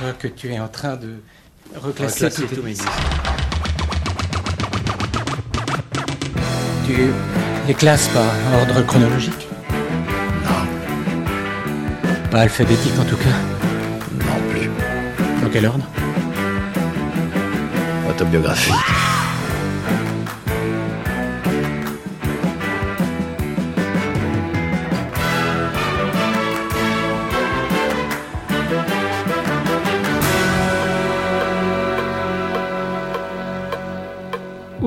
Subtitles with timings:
[0.00, 1.16] crois que tu es en train de
[1.76, 2.84] reclasser, Reclasser tous disques.
[6.86, 6.96] Tu
[7.68, 8.24] les classes par
[8.60, 9.46] ordre chronologique?
[10.44, 10.66] Non,
[12.30, 13.36] Pas alphabétique en tout cas?
[14.24, 14.70] non plus.
[15.42, 15.84] Dans quel ordre?
[18.08, 18.72] Autobiographie.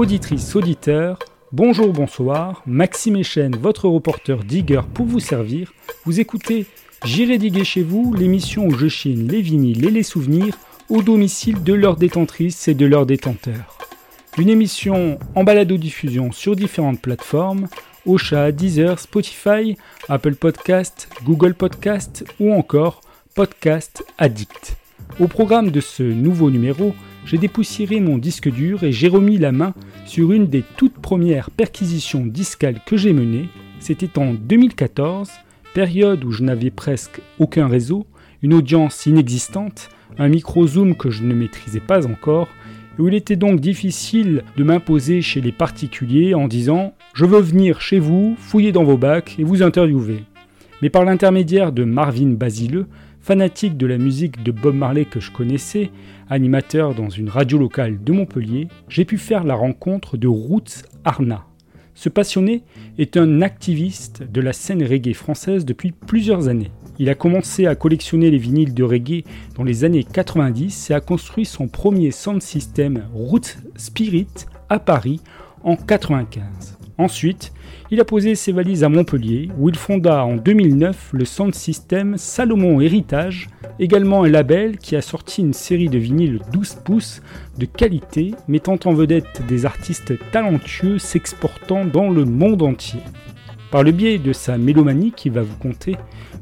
[0.03, 1.17] Auditrices, auditeurs,
[1.53, 2.61] bonjour, bonsoir.
[2.66, 5.71] Maxime Echen, votre reporter digger pour vous servir.
[6.03, 6.66] Vous écoutez
[7.05, 10.58] J'irai diguer chez vous, l'émission où je chine les vinyles et les souvenirs
[10.89, 13.77] au domicile de leurs détentrices et de leurs détenteurs.
[14.38, 17.70] Une émission en balado-diffusion sur différentes plateformes
[18.05, 19.77] Ocha, Deezer, Spotify,
[20.09, 22.99] Apple Podcast, Google Podcast ou encore
[23.35, 24.75] Podcast Addict.
[25.22, 26.94] Au programme de ce nouveau numéro,
[27.25, 29.73] j'ai dépoussiéré mon disque dur et j'ai remis la main
[30.05, 33.49] sur une des toutes premières perquisitions discales que j'ai menées.
[33.79, 35.29] C'était en 2014,
[35.73, 38.05] période où je n'avais presque aucun réseau,
[38.41, 42.49] une audience inexistante, un micro zoom que je ne maîtrisais pas encore,
[42.99, 47.81] où il était donc difficile de m'imposer chez les particuliers en disant Je veux venir
[47.81, 50.23] chez vous, fouiller dans vos bacs et vous interviewer.
[50.81, 52.88] Mais par l'intermédiaire de Marvin Basileux,
[53.23, 55.91] fanatique de la musique de Bob Marley que je connaissais,
[56.29, 61.45] animateur dans une radio locale de Montpellier, j'ai pu faire la rencontre de Roots Arna.
[61.95, 62.63] Ce passionné
[62.97, 66.71] est un activiste de la scène reggae française depuis plusieurs années.
[66.99, 69.23] Il a commencé à collectionner les vinyles de reggae
[69.55, 74.27] dans les années 90 et a construit son premier sound system Roots Spirit
[74.67, 75.21] à Paris
[75.63, 76.77] en 95.
[76.97, 77.53] Ensuite,
[77.92, 82.17] il a posé ses valises à Montpellier, où il fonda en 2009 le sound system
[82.17, 87.22] Salomon Héritage, également un label qui a sorti une série de vinyles 12 pouces
[87.58, 93.02] de qualité, mettant en vedette des artistes talentueux s'exportant dans le monde entier.
[93.72, 95.96] Par le biais de sa mélomanie qui va vous conter,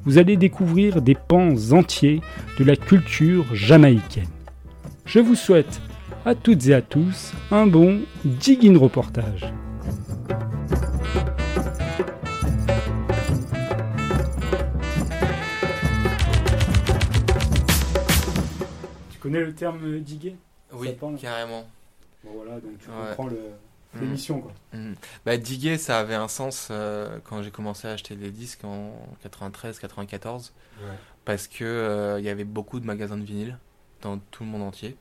[0.06, 2.22] vous allez découvrir des pans entiers
[2.60, 4.28] de la culture jamaïcaine.
[5.06, 5.82] Je vous souhaite
[6.26, 9.52] à toutes et à tous un bon Diggin reportage.
[19.22, 20.36] Connais le terme diguer
[20.74, 21.66] Oui, carrément.
[22.24, 22.96] Bon voilà, donc tu Ouais.
[23.16, 23.30] comprends
[23.94, 24.00] Mm.
[24.00, 24.54] l'émission quoi.
[24.74, 24.96] Mhm.
[25.26, 28.94] Bah, diguer, ça avait un sens euh, quand j'ai commencé à acheter des disques en
[29.24, 30.54] 93-94,
[31.26, 33.58] parce que euh, y avait beaucoup de magasins de vinyle
[34.02, 34.96] dans tout le monde entier.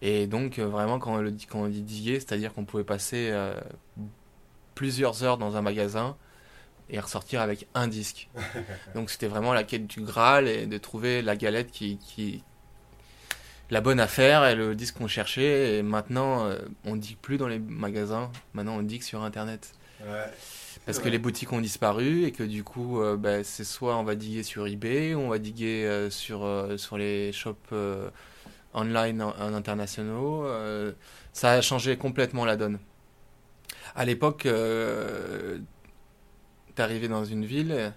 [0.00, 2.84] Et donc, euh, vraiment, quand on, le dit, quand on dit diguer, c'est-à-dire qu'on pouvait
[2.84, 3.32] passer
[4.74, 6.16] plusieurs heures dans un magasin
[6.88, 8.28] et ressortir avec un disque.
[8.94, 12.42] donc, c'était vraiment la quête du Graal et de trouver la galette qui, qui
[13.72, 15.78] la bonne affaire et le disque qu'on cherchait.
[15.78, 18.30] Et maintenant, euh, on digue plus dans les magasins.
[18.54, 19.72] Maintenant, on digue sur Internet.
[20.84, 21.10] Parce que Ouais.
[21.10, 24.42] les boutiques ont disparu et que du coup, euh, bah, c'est soit on va diguer
[24.42, 27.72] sur eBay, ou on va diguer euh, sur, euh, sur les shops
[28.74, 30.46] online en, en internationaux.
[31.32, 32.78] ça a changé complètement la donne.
[33.94, 34.46] À l'époque,
[36.74, 37.92] t'arrivais dans une ville,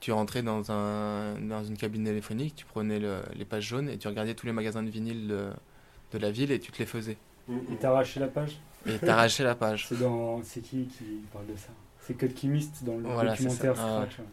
[0.00, 3.96] tu rentrais dans, un, dans une cabine téléphonique, tu prenais le- les pages jaunes et
[3.98, 5.48] tu regardais tous les magasins de vinyle de,
[6.12, 7.16] de la ville et tu te les faisais.
[7.48, 9.86] Et t'as arraché la page Et t'arrachais la page.
[9.88, 10.40] C'est dans.
[10.40, 11.68] Qui qui parle de ça?
[12.00, 13.74] C'est Cut Chemist dans le Voilà, documentaire.
[13.78, 14.04] Ah.
[14.10, 14.26] Scratch.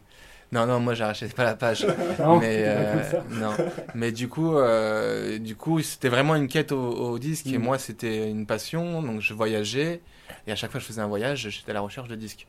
[0.52, 1.88] Non, non, moi j'arrachais pas la page.
[2.20, 3.24] Non, mais euh, ça.
[3.32, 3.52] non
[3.96, 7.64] mais du coup euh, du coup c'était vraiment une quête au, au disque et Mm.
[7.64, 10.02] moi c'était une passion donc je voyageais
[10.46, 12.46] et à chaque fois que je faisais un voyage j'étais à la recherche de disques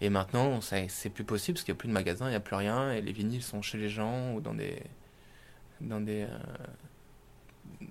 [0.00, 2.40] et maintenant c'est plus possible parce qu'il n'y a plus de magasins il n'y a
[2.40, 4.82] plus rien et les vinyles sont chez les gens ou dans des
[5.80, 7.86] dans des euh,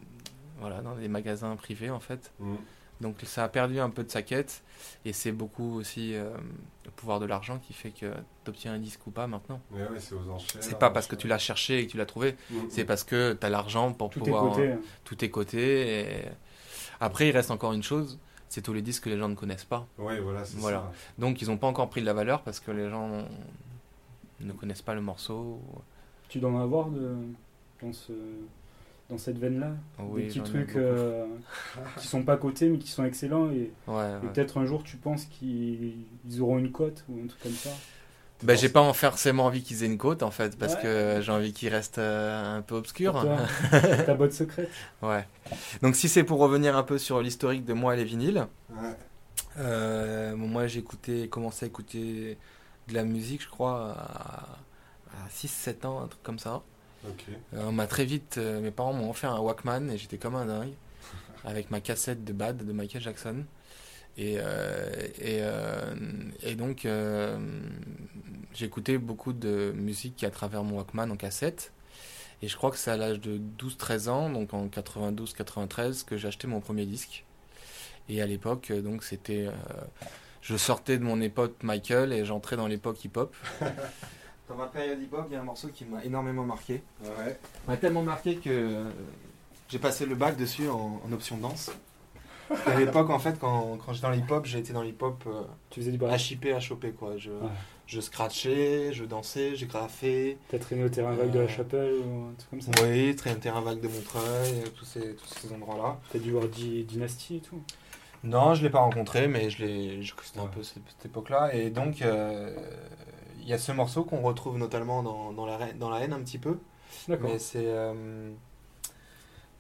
[0.60, 2.56] voilà dans des magasins privés en fait Mm.
[3.02, 4.64] donc ça a perdu un peu de sa quête
[5.04, 6.30] et c'est beaucoup aussi euh,
[6.86, 8.12] le pouvoir de l'argent qui fait que
[8.44, 10.64] tu obtiens un disque ou pas maintenant Ouais, ouais, c'est aux enchères.
[10.64, 12.56] c'est pas parce que tu l'as cherché et que tu l'as trouvé Mm.
[12.70, 14.52] c'est parce que tu as l'argent pour Tout est pouvoir.
[14.54, 14.72] côté.
[14.72, 14.80] hein.
[15.04, 16.00] Tout est coté.
[16.00, 16.26] Et...
[17.02, 18.18] Après, il reste encore une chose
[18.50, 19.88] c'est tous les disques que les gens ne connaissent pas.
[19.98, 20.92] Ouais, voilà, c'est Voilà.
[21.18, 23.26] Donc, ils n'ont pas encore pris de la valeur parce que les gens
[24.42, 25.60] ne connaissent pas le morceau.
[26.30, 27.16] Tu dois en avoir de,
[27.82, 28.14] dans, ce,
[29.10, 31.26] dans cette veine-là Oui, Des petits trucs euh,
[31.98, 34.20] qui sont pas cotés mais qui sont excellents et, Ouais, et ouais.
[34.34, 35.94] peut-être un jour tu penses qu'ils
[36.28, 37.70] ils auront une cote ou un truc comme ça.
[38.44, 40.82] Bah, j'ai pas forcément envie qu'ils aient une côte en fait parce Ouais.
[40.82, 43.26] que j'ai envie qu'ils restent euh, un peu obscurs.
[44.06, 44.70] Ta botte secrète.
[45.02, 45.26] Ouais.
[45.82, 48.96] Donc si c'est pour revenir un peu sur l'historique de moi et les vinyles, Ouais.
[49.60, 52.38] euh, bon, moi j'ai écouté, commencé à écouter
[52.90, 56.62] de la musique, je crois, à, à 6-7 ans, un truc comme ça.
[57.08, 57.24] Ok.
[57.54, 60.46] Euh, on m'a très vite, mes parents m'ont offert un Walkman et j'étais comme un
[60.46, 60.74] dingue
[61.46, 63.44] avec ma cassette de Bad de Michael Jackson.
[64.18, 65.94] Et, euh, et, euh,
[66.44, 67.38] et donc, euh,
[68.54, 71.72] j'écoutais beaucoup de musique à travers mon Walkman en cassette.
[72.42, 76.28] Et je crois que c'est à l'âge de 12-13 ans, donc en 92-93, que j'ai
[76.28, 77.26] acheté mon premier disque.
[78.10, 79.48] Et à l'époque, donc c'était.
[79.48, 79.52] euh,
[80.42, 83.36] je sortais de mon époque Michael et j'entrais dans l'époque hip-hop.
[84.48, 86.84] Dans ma période hip-hop, il y a un morceau qui m'a énormément marqué.
[87.04, 87.40] Ouais.
[87.68, 88.84] m'a tellement marqué que euh,
[89.70, 91.72] j'ai passé le bac dessus en, en option danse.
[92.66, 95.80] À l'époque, en fait, quand, quand j'étais dans l'hip-hop, j'ai été dans l'hip-hop euh, Tu
[95.82, 95.98] faisais du.
[96.04, 97.18] HIP, HOP, quoi.
[97.18, 97.50] Je, Ouais.
[97.88, 100.38] je scratchais, je dansais, j'ai graffé.
[100.50, 102.72] T'as traîné au terrain vague de la Euh, chapelle ou un truc comme ça?
[102.84, 106.00] Oui, très terrain vague de Montreuil, euh, tous ces, tous ces endroits-là.
[106.12, 107.62] T'as dû voir Di- Dynasty et tout?
[108.24, 110.02] Non, je l'ai pas rencontré, mais je l'ai.
[110.02, 110.50] je- C'était un Ouais.
[110.54, 111.54] peu cette, cette époque-là.
[111.56, 112.56] Et donc, euh,
[113.42, 116.22] il y a ce morceau qu'on retrouve notamment dans, dans, la, dans la haine un
[116.22, 116.58] petit peu.
[117.08, 117.30] D'accord.
[117.30, 118.32] Mais c'est euh,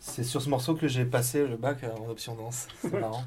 [0.05, 2.67] c'est sur ce morceau que j'ai passé le bac en option danse.
[2.81, 3.23] C'est marrant.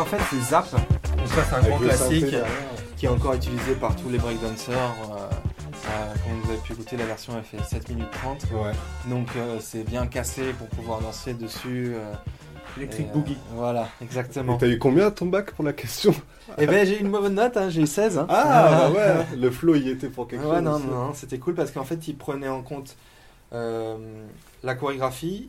[0.00, 0.70] En fait, c'est Zap.
[0.72, 2.34] Donc ça, c'est un grand le classique
[2.96, 4.74] qui est encore utilisé par tous les breakdancers.
[4.76, 5.16] Euh,
[5.88, 8.42] euh, comme vous avez pu écouter, la version elle fait 7 minutes 30.
[8.52, 8.72] Ouais.
[9.10, 11.92] Donc euh, c'est bien cassé pour pouvoir danser dessus.
[11.94, 12.12] euh,
[12.76, 13.38] Electric et, euh, Boogie.
[13.54, 14.56] Voilà, Et exactement.
[14.56, 16.14] t'as eu combien à ton bac pour la question?
[16.58, 18.18] Et ben j'ai eu une mauvaise note, hein, j'ai eu 16.
[18.18, 18.26] hein.
[18.28, 20.62] Ah bah ouais, le flow y était pour quelque Ouais, chose.
[20.64, 20.86] non, aussi.
[20.86, 22.96] non, non, c'était cool parce qu'en fait, il prenait en compte
[23.52, 23.96] euh,
[24.62, 25.48] la chorégraphie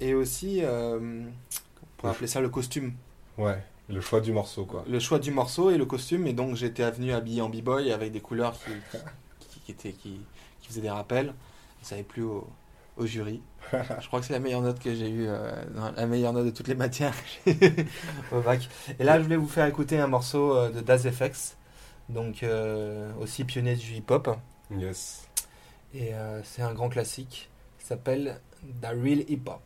[0.00, 2.92] et aussi, euh, on pourrait appeler ça le costume.
[3.38, 3.62] Ouais.
[3.88, 4.84] Le choix du morceau, quoi.
[4.86, 6.26] Le choix du morceau et le costume.
[6.26, 8.54] Et donc, j'étais venu habillé en b-boy avec des couleurs
[9.66, 10.20] qui, qui,
[10.62, 11.32] faisaient des rappels.
[11.82, 12.46] Ça savait plus au,
[13.00, 13.40] jury.
[13.72, 15.64] Je crois que c'est la meilleure note que j'ai eue, euh,
[15.96, 17.14] la meilleure note de toutes les matières
[18.32, 18.68] au bac.
[18.98, 21.56] Et là, je voulais vous faire écouter un morceau euh, de Das FX,
[22.08, 24.36] donc euh, aussi pionnier du hip-hop.
[24.76, 25.28] Yes.
[25.94, 26.10] Et
[26.42, 28.40] c'est un grand classique qui s'appelle
[28.82, 29.62] The Real Hip Hop.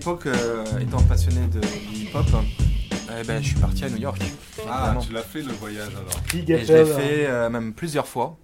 [0.00, 1.60] l'époque, euh, étant passionné de
[1.94, 2.24] hip-hop,
[3.20, 4.18] eh ben, je suis parti à New York.
[4.66, 7.30] Ah, tu l'as fait le voyage alors Et je l'ai fait hein.
[7.30, 8.38] euh, même plusieurs fois.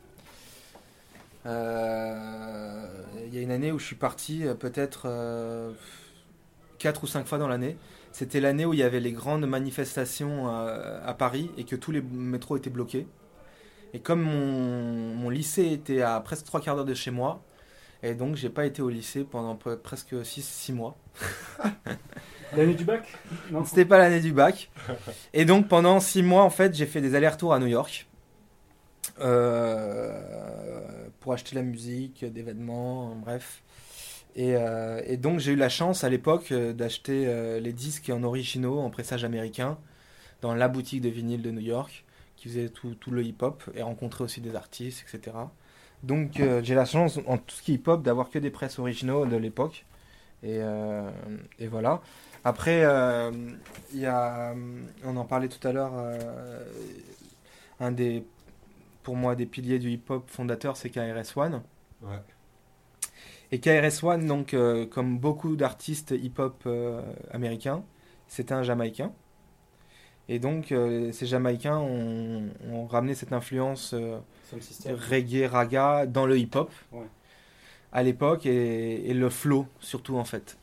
[1.46, 2.86] Euh,
[3.26, 5.08] il y a une année où je suis parti peut-être
[6.78, 7.78] 4 ou 5 fois dans l'année.
[8.12, 12.02] C'était l'année où il y avait les grandes manifestations à Paris et que tous les
[12.02, 13.06] métros étaient bloqués.
[13.94, 17.42] Et comme mon, mon lycée était à presque trois quarts d'heure de chez moi,
[18.02, 20.96] et donc, j'ai pas été au lycée pendant presque 6 mois.
[22.56, 23.06] l'année du bac?
[23.50, 23.64] Non.
[23.64, 24.70] C'était pas l'année du bac.
[25.32, 28.06] Et donc, pendant 6 mois, en fait, j'ai fait des allers-retours à New York.
[29.20, 33.62] Euh, pour acheter de la musique, des vêtements, hein, bref.
[34.38, 38.78] Euh, et, donc, j'ai eu la chance à l'époque euh, d'acheter les disques en originaux,
[38.80, 39.78] en pressage américain,
[40.42, 42.04] dans la boutique de vinyle de New York,
[42.36, 45.36] qui faisait tout, tout le hip-hop, et rencontrer aussi des artistes, etc.
[46.02, 48.78] Donc euh, j'ai la chance, en tout ce qui est hip-hop, d'avoir que des presses
[48.78, 49.84] originaux de l'époque.
[50.42, 51.10] Et, euh,
[51.58, 52.00] et voilà.
[52.44, 53.32] Après, euh,
[53.92, 54.54] il y a,
[55.04, 55.92] on en parlait tout à l'heure,
[57.80, 58.24] un des,
[59.02, 61.62] pour moi, des piliers du hip-hop fondateur, c'est KRS-One.
[62.02, 62.20] Ouais.
[63.50, 64.54] Et KRS-One, donc,
[64.90, 66.68] comme beaucoup d'artistes hip-hop
[67.32, 67.82] américains,
[68.28, 69.12] c'était un Jamaïcain.
[70.28, 74.18] Et donc, euh, ces Jamaïcains ont, ont ramené cette influence euh,
[75.10, 77.06] Reggae, raga dans le hip-hop Ouais.
[77.92, 80.56] à l'époque et, et le flow surtout en fait.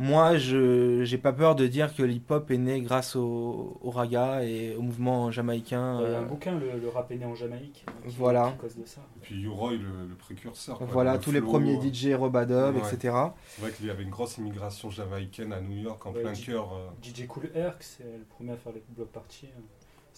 [0.00, 3.90] Moi, je j'ai pas peur de dire que le hip-hop est né grâce au, au
[3.90, 5.98] raga et au mouvement jamaïcain.
[6.00, 8.52] Il y a un euh, bouquin, le, le rap est né en Jamaïque, qui, Voilà.
[8.52, 9.00] qui cause de ça.
[9.16, 10.78] Et puis U-Roy, le, le précurseur.
[10.78, 12.94] quoi, voilà, le tous les premiers euh, DJ Robadub, Ouais.
[12.94, 13.12] etc.
[13.48, 16.32] C'est vrai qu'il y avait une grosse immigration jamaïcaine à New York en Ouais, plein
[16.32, 16.72] cœur.
[16.74, 19.46] euh, DJ Cool Herc, c'est le premier à faire les block parties.
[19.46, 19.60] euh,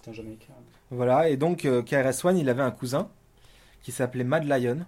[0.01, 0.53] C'était un Jamaïcain.
[0.91, 3.09] Voilà, et donc euh, KRS-One, il avait un cousin
[3.83, 4.79] qui s'appelait Mad Lion.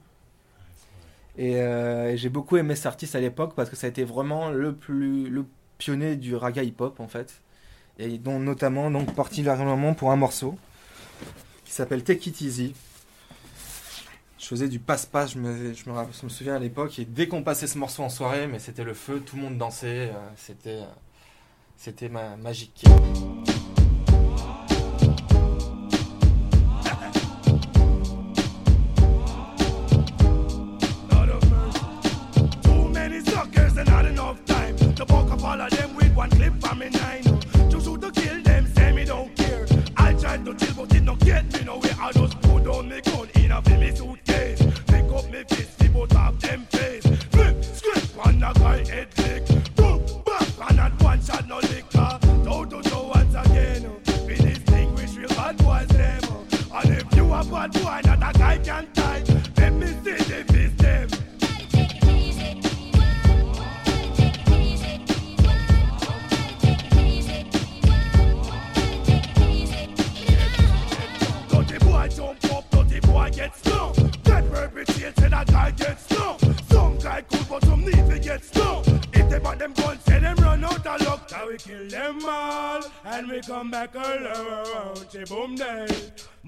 [1.38, 4.04] Et, euh, et j'ai beaucoup aimé cet artiste à l'époque parce que ça a été
[4.04, 5.46] vraiment le plus le
[5.78, 7.40] pionnier du raga hip-hop en fait.
[7.98, 10.56] Et dont notamment donc particulièrement pour un morceau
[11.64, 12.74] qui s'appelle Take It Easy.
[14.38, 17.04] Je faisais du passe-passe, je me, je me, rappelle- je me souviens à l'époque, et
[17.04, 20.10] dès qu'on passait ce morceau en soirée, mais c'était le feu, tout le monde dansait,
[20.10, 20.80] euh, c'était
[21.76, 22.84] c'était ma- magique.
[35.44, 37.22] Of them with one clip from me nine.
[37.70, 39.66] To shoot to kill them, say me don't care.
[39.96, 41.96] I tried to chill, but it don't get me nowhere.
[42.00, 44.21] I just put on me gun in a me suitcase.
[83.46, 84.96] Come back alone.
[85.08, 85.86] Say boom day,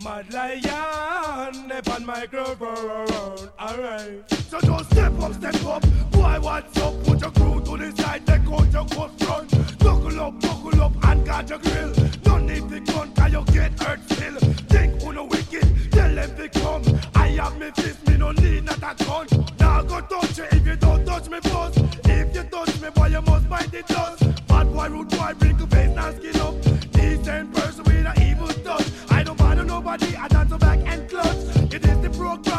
[0.02, 3.48] mad lion, they on microphone.
[3.60, 5.82] Alright, so just step up, step up.
[6.10, 7.04] Boy, what's up?
[7.04, 9.78] Put your crew to the side, take out your coat front.
[9.78, 11.92] Buckle up, buckle up, and guard your grill.
[12.22, 14.38] Don't need the gun, cause you get hurt still.
[14.68, 17.00] Think who no wicked, tell them to come.
[17.14, 19.26] I have me fist, me no need not a gun.
[19.58, 21.78] Now go touch you if you don't touch me first.
[22.04, 24.46] If you touch me, boy, you must bite the dust.
[24.46, 26.33] Bad boy, rude boy, bring your face and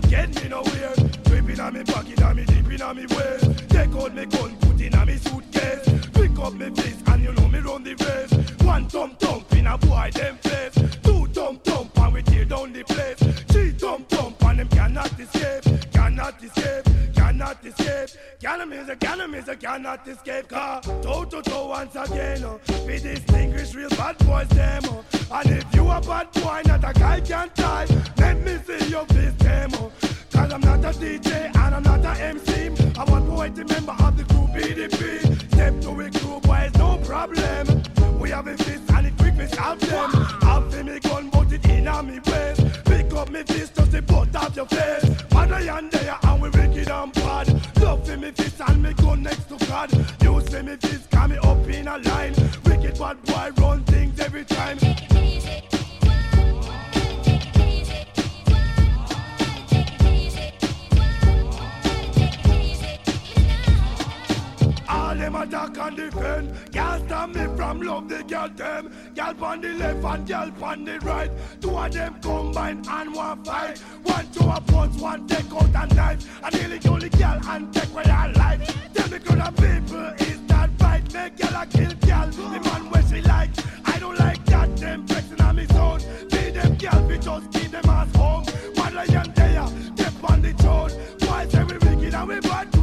[0.00, 0.94] don't get me nowhere.
[1.24, 3.68] Dripping on me pocket, on me deep in on me waist.
[3.68, 6.08] Take out me gun, put in on me suitcase.
[6.12, 8.64] Pick up me fist, and you know me run the race.
[8.64, 10.73] One thump thump in a boy them face.
[18.84, 20.48] Is a cannon is a cannot escape.
[20.48, 22.44] Car toe to toe once again.
[22.44, 24.82] Uh, we distinguish real bad boys them.
[24.84, 25.02] Uh,
[25.38, 27.86] and if you a bad boy, not a guy can tie.
[28.18, 29.72] Let me see your fist them.
[29.74, 29.88] Uh,
[30.32, 32.70] Cause I'm not a DJ and I'm not a MC.
[32.98, 35.52] I want boy to member of the crew BDP.
[35.52, 38.18] Step to a crew boys, no problem.
[38.18, 40.10] We have a fist and it quick stop them.
[40.42, 42.84] Have me gun, but it in on me waist.
[42.84, 45.04] Pick up me fist, just the butt of your face.
[45.32, 47.63] Mother and there, and we wicked and bad.
[47.84, 49.92] Love for me fist and me go next to God.
[50.22, 52.34] You see me fist, come me up in a line.
[52.64, 54.78] Wicked bad boy, run things every time.
[64.88, 68.92] All them attack and defend Can't stop me from love the girl them.
[69.14, 71.30] Girl on the left and girl on the right.
[71.60, 73.78] Two of them combine and one fight.
[74.02, 76.40] One a punch, one take out a knife.
[76.42, 78.92] I nearly kill the girl and take away her life.
[78.92, 81.14] Tell me of people is that fight.
[81.14, 82.26] Make girl a kill girl.
[82.30, 83.50] The man where she like.
[83.84, 86.00] I don't like that them flexing on me zone.
[86.28, 88.46] Be them girl, we just keep them ass home.
[88.74, 90.90] One lion there, step on the throne.
[91.20, 92.73] Why say we wicked and we bad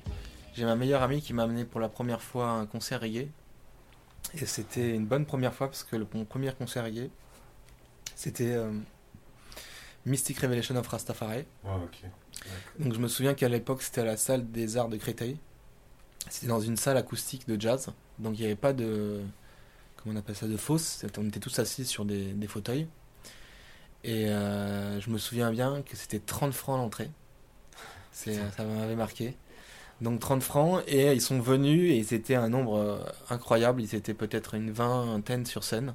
[0.53, 3.29] j'ai ma meilleure amie qui m'a amené pour la première fois à un concert reggae.
[4.33, 7.09] Et c'était une bonne première fois parce que le, mon premier concert reggae,
[8.15, 8.71] c'était euh,
[10.05, 11.45] Mystic Revelation of Rastafari.
[11.65, 11.77] Ah.
[12.79, 15.37] Donc je me souviens qu'à l'époque c'était à la salle des arts de Créteil.
[16.29, 17.87] C'était dans une salle acoustique de jazz.
[18.19, 19.21] Donc il n'y avait pas de...
[19.97, 21.05] Comment on appelle ça De fosse.
[21.17, 22.87] On était tous assis sur des, des fauteuils.
[24.03, 27.09] Et euh, je me souviens bien que c'était 30 francs l'entrée.
[28.11, 29.35] C'est- Ça m'avait marqué.
[30.01, 30.83] Donc 30 francs.
[30.87, 32.97] Et ils sont venus et c'était un nombre euh,
[33.29, 33.81] incroyable.
[33.81, 35.93] Ils étaient peut-être une vingtaine sur scène.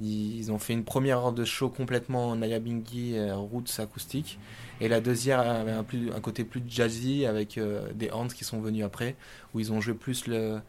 [0.00, 4.38] Ils, ont fait une première heure de show complètement Nayabingi euh, roots acoustique.
[4.80, 8.44] Et la deuxième avait un, plus, un côté plus jazzy avec euh, des hands qui
[8.44, 9.16] sont venus après,
[9.54, 10.60] où ils ont joué plus le,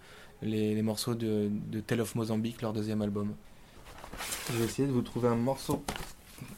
[0.42, 3.36] les, les morceaux de, de Tale of Mozambique, leur deuxième album.
[4.52, 5.84] Je vais essayer de vous trouver un morceau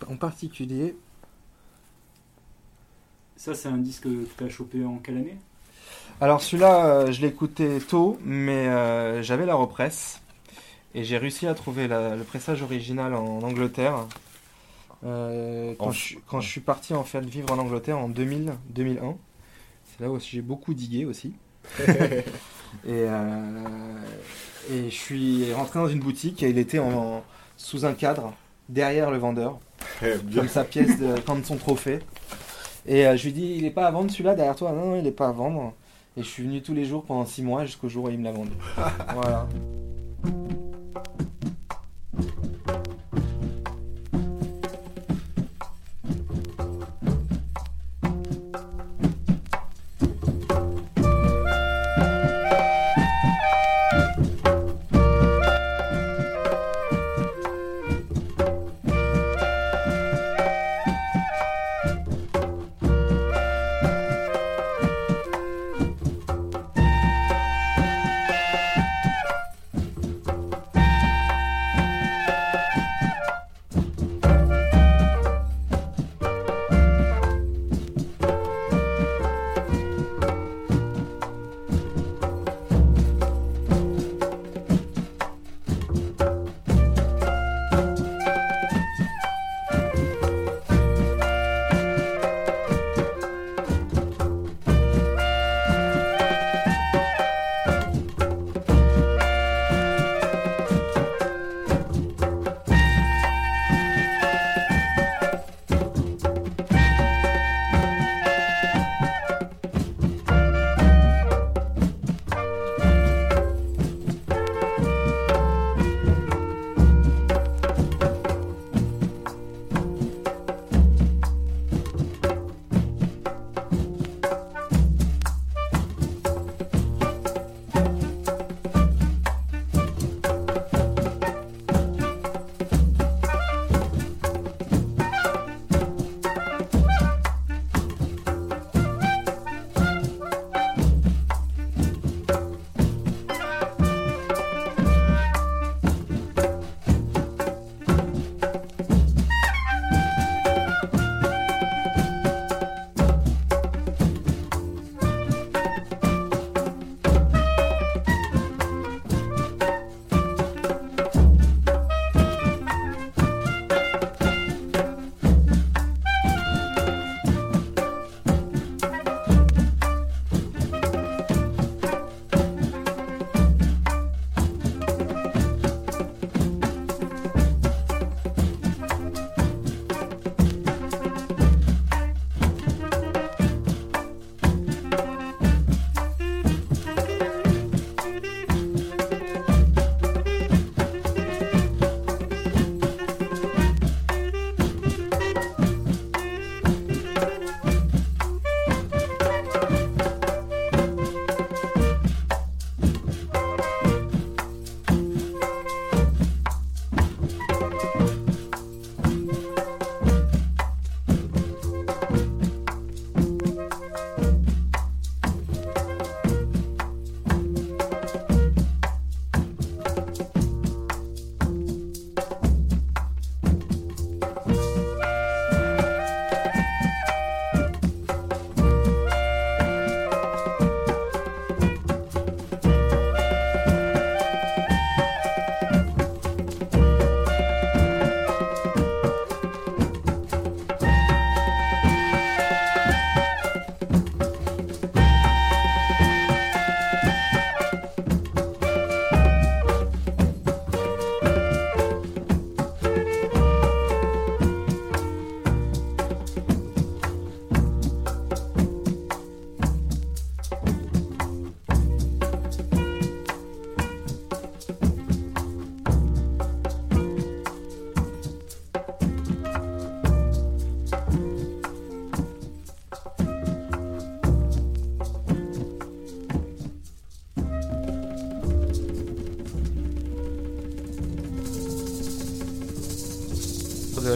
[0.09, 0.95] en particulier.
[3.35, 5.37] Ça, c'est un disque que tu as chopé en quelle année?
[6.19, 10.21] Alors celui-là, euh, je l'ai écouté tôt, mais euh, j'avais la represse.
[10.95, 14.07] Et j'ai réussi à trouver la- le pressage original en Angleterre.
[15.03, 18.53] Euh, quand, En- je, quand je suis parti en fait vivre en Angleterre en 2000,
[18.69, 19.15] 2001.
[19.97, 21.33] C'est là où j'ai beaucoup digué aussi.
[21.79, 21.83] et,
[22.87, 23.95] euh,
[24.71, 27.23] et je suis rentré dans une boutique et il était en,
[27.57, 28.33] sous un cadre
[28.69, 29.59] derrière le vendeur,
[30.03, 30.41] Eh, bien.
[30.41, 31.99] comme sa pièce de, comme son trophée.
[32.85, 34.71] Et euh, je lui dis, il est pas à vendre celui-là derrière toi?
[34.71, 35.73] Non, non, il est pas à vendre.
[36.17, 38.23] Et je suis venu tous les jours pendant 6 mois jusqu'au jour où il me
[38.23, 38.51] l'a vendu.
[39.13, 39.47] voilà.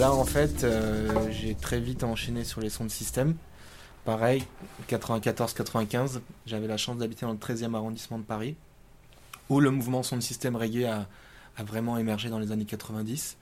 [0.05, 3.33] Là, en fait, euh, j'ai très vite enchaîné sur les sons de système.
[4.03, 4.43] Pareil,
[4.87, 8.55] 94-95, j'avais la chance d'habiter dans le 13e arrondissement de Paris,
[9.49, 11.07] où le mouvement son de système reggae a,
[11.57, 13.35] a vraiment émergé dans les années 90.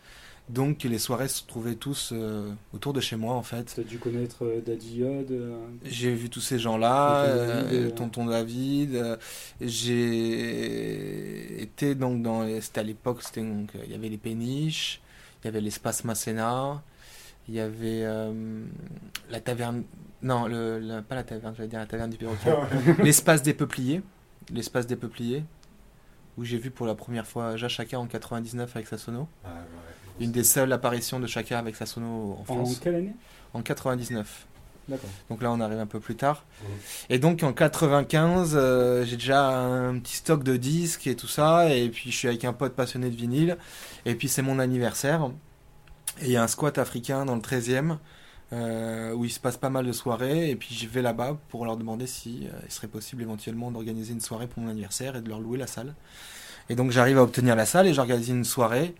[0.49, 3.75] Donc les soirées se trouvaient tous euh, autour de chez moi en fait.
[3.75, 7.95] Tu as dû connaître euh, Daddy Yod euh, J'ai vu tous ces gens-là, Tonton David.
[7.95, 9.17] Tonton David.
[9.61, 12.45] J'ai été donc dans.
[12.59, 14.99] C'était à l'époque, c'était donc il y avait les péniches,
[15.43, 16.81] il y avait l'espace Masséna,
[17.47, 18.63] il y avait euh,
[19.29, 19.83] la taverne.
[20.21, 22.53] Non, le, la- pas la taverne, j'allais dire la taverne du perroquet.
[23.03, 24.01] l'espace des peupliers,
[24.51, 25.43] l'espace des peupliers,
[26.37, 29.27] où j'ai vu pour la première fois Ja Chaka en 99 avec sa sono.
[29.43, 30.25] Ah, ouais.
[30.25, 32.79] Une des seules apparitions de Chaka avec sa sono en En France.
[32.79, 33.15] quelle année?
[33.53, 34.47] En 99.
[35.29, 36.45] Donc là, on arrive un peu plus tard.
[37.09, 41.73] Et donc en 95, euh, j'ai déjà un petit stock de disques et tout ça.
[41.73, 43.57] Et puis je suis avec un pote passionné de vinyle.
[44.05, 45.29] Et puis c'est mon anniversaire.
[46.21, 47.97] Et il y a un squat africain dans le 13e
[48.51, 50.49] euh, où il se passe pas mal de soirées.
[50.49, 54.21] Et puis je vais là-bas pour leur demander si euh, serait possible éventuellement d'organiser une
[54.21, 55.95] soirée pour mon anniversaire et de leur louer la salle.
[56.69, 58.95] Et donc j'arrive à obtenir la salle et j'organise une soirée.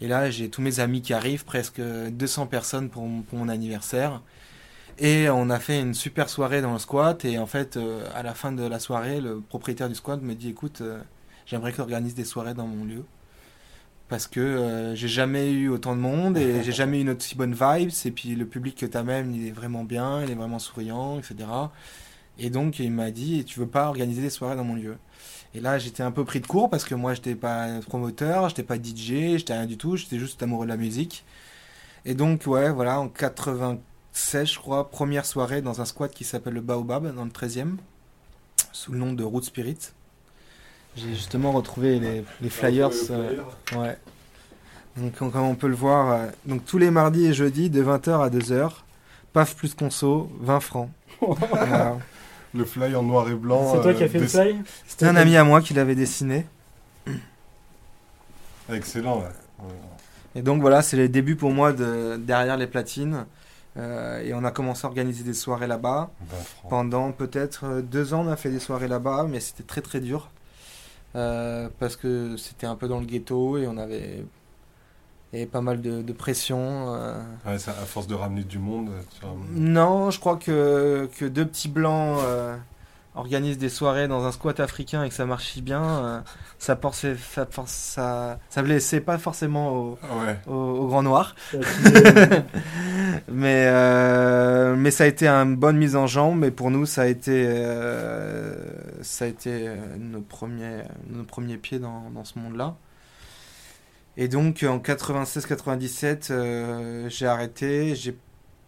[0.00, 4.22] Et là, j'ai tous mes amis qui arrivent, presque 200 personnes pour mon anniversaire.
[5.00, 7.24] Et on a fait une super soirée dans le squat.
[7.24, 10.34] Et en fait, euh, à la fin de la soirée, le propriétaire du squat me
[10.34, 11.00] dit Écoute, euh,
[11.46, 13.04] j'aimerais que tu organises des soirées dans mon lieu.
[14.08, 17.36] Parce que euh, j'ai jamais eu autant de monde et j'ai jamais eu une aussi
[17.36, 17.90] bonne vibes.
[18.04, 21.18] Et puis le public que tu même, il est vraiment bien, il est vraiment souriant,
[21.18, 21.48] etc.
[22.38, 24.96] Et donc il m'a dit Tu veux pas organiser des soirées dans mon lieu?
[25.54, 28.62] Et là, j'étais un peu pris de court parce que moi, j'étais pas promoteur, j'étais
[28.62, 31.24] pas DJ, j'étais rien du tout, j'étais juste amoureux de la musique.
[32.04, 33.08] Et donc, ouais, voilà, en
[34.18, 37.76] 96, je crois, première soirée dans un squat qui s'appelle le Baobab, dans le 13e,
[38.72, 39.78] sous le nom de Root Spirit.
[40.96, 42.90] J'ai justement retrouvé les, les flyers.
[43.10, 43.36] euh,
[43.76, 43.96] ouais.
[44.96, 48.20] Donc, comme on peut le voir, euh, donc tous les mardis et jeudis, de 20h
[48.20, 48.72] à 2h,
[49.32, 50.90] paf plus conso, 20 francs.
[51.20, 51.96] Voilà.
[52.54, 53.72] Le fly en noir et blanc.
[53.74, 55.94] C'est toi euh, qui as fait le fly C'était un ami à moi qui l'avait
[55.94, 56.46] dessiné.
[58.72, 59.26] Excellent, ouais.
[59.60, 59.74] Ouais.
[60.34, 63.26] Et donc voilà, c'est les débuts pour moi de derrière les platines.
[63.78, 66.10] Euh, et on a commencé à organiser des soirées là-bas.
[66.20, 66.70] 20 francs.
[66.70, 70.00] Pendant peut-être euh, deux ans, on a fait des soirées là-bas, mais c'était très très
[70.00, 70.30] dur.
[71.16, 74.24] Euh, parce que c'était un peu dans le ghetto et on avait,
[75.32, 76.94] avait pas mal de, de pression.
[76.94, 77.22] euh.
[77.46, 78.90] Ouais, ça, à force de ramener du monde.
[79.18, 82.18] tu vois, Non, je crois que, que deux petits blancs
[83.14, 85.82] organisent des soirées dans un squat africain et que ça marche bien.
[85.82, 86.20] euh,
[86.58, 90.38] ça, forçait- ça, ça, ça blessait pas forcément au, ouais.
[90.46, 91.34] au, au grand noir.
[93.28, 96.44] Mais, euh, mais ça a été une bonne mise en jambe.
[96.44, 98.54] Et pour nous, ça a été, euh,
[99.02, 99.68] ça a été
[99.98, 102.76] nos, premiers, nos premiers pieds dans, dans ce monde-là.
[104.16, 107.94] Et donc en 96-97, euh, j'ai arrêté.
[107.94, 108.16] J'ai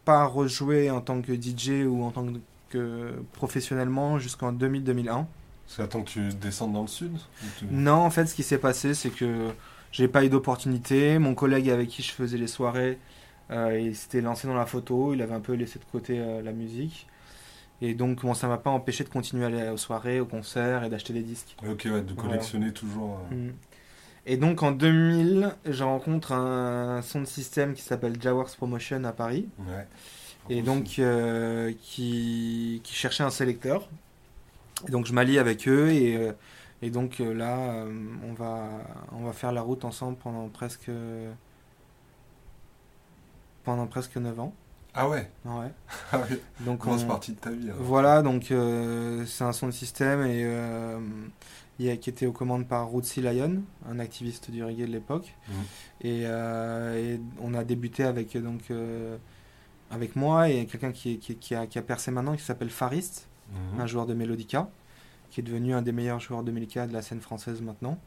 [0.05, 2.39] pas rejoué en tant que DJ ou en tant que,
[2.71, 5.27] que professionnellement jusqu'en 2000-2001.
[5.67, 7.17] C'est attends que tu descendes dans le sud
[7.59, 9.49] tu- Non, en fait, ce qui s'est passé, c'est que
[9.93, 11.19] j'ai pas eu d'opportunité.
[11.19, 12.99] Mon collègue avec qui je faisais les soirées,
[13.51, 15.15] euh, il s'était lancé dans la photo.
[15.15, 17.07] Il avait un peu laissé de côté euh, la musique.
[17.83, 20.85] Et donc, bon, ça m'a pas empêché de continuer à aller aux soirées, aux concerts
[20.85, 21.57] et d'acheter des disques.
[21.69, 23.19] Ok, ouais, de collectionner toujours.
[23.33, 23.53] euh, Mm.
[24.27, 29.13] Et donc, en 2000, je rencontre un son de système qui s'appelle Jaworks Promotion à
[29.13, 29.49] Paris.
[29.61, 29.87] Ouais.
[30.49, 33.89] Et donc, euh, qui, qui cherchait un sélecteur.
[34.89, 35.91] Et donc, je m'allie avec eux.
[35.91, 36.33] Et, euh,
[36.83, 37.85] et donc, euh, là,
[38.29, 38.69] on, va,
[39.13, 40.91] on va faire la route ensemble pendant presque,
[43.65, 44.53] pendant presque 9 ans.
[44.95, 45.71] Ah ouais, Ouais.
[46.13, 46.41] ah ouais.
[46.61, 47.69] Donc, grosse on- partie de ta vie.
[47.79, 50.99] Voilà, donc euh, c'est un son de système et, euh,
[51.79, 55.33] il a- qui était aux commandes par Rootsy Lion, un activiste du reggae de l'époque.
[55.49, 55.55] Mhm.
[56.01, 58.63] Et, euh, et on a débuté avec, donc,
[59.91, 63.27] avec moi et quelqu'un qui, qui, qui a, qui a percé maintenant, qui s'appelle Farist,
[63.75, 63.81] Mhm.
[63.81, 64.69] un joueur de Melodica,
[65.31, 67.99] qui est devenu un des meilleurs joueurs de Melodica de la scène française maintenant.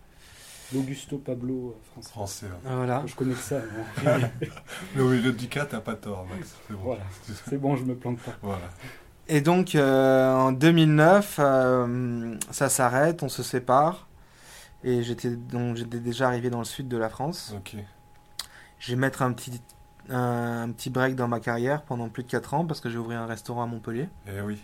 [0.74, 2.10] L'Augusto Pablo euh, français.
[2.12, 2.46] Français.
[2.64, 3.04] Voilà.
[3.06, 3.60] Je connais ça.
[4.04, 4.18] moi.
[4.96, 6.56] Mais cas, t'as pas tort, Max.
[6.68, 6.80] C'est bon.
[6.82, 7.02] Voilà.
[7.50, 8.34] C'est bon, je me plante pas.
[8.42, 8.70] Voilà.
[9.28, 14.08] Et donc euh, en 2009, euh, ça s'arrête, on se sépare.
[14.84, 17.54] Et j'étais donc j'étais déjà arrivé dans le sud de la France.
[17.58, 17.76] Ok.
[18.80, 19.62] Je vais mettre un petit,
[20.10, 23.22] un, petit break dans ma carrière pendant plus de 4 ans parce que j'ai ouvert
[23.22, 24.10] un restaurant à Montpellier.
[24.28, 24.62] Et oui.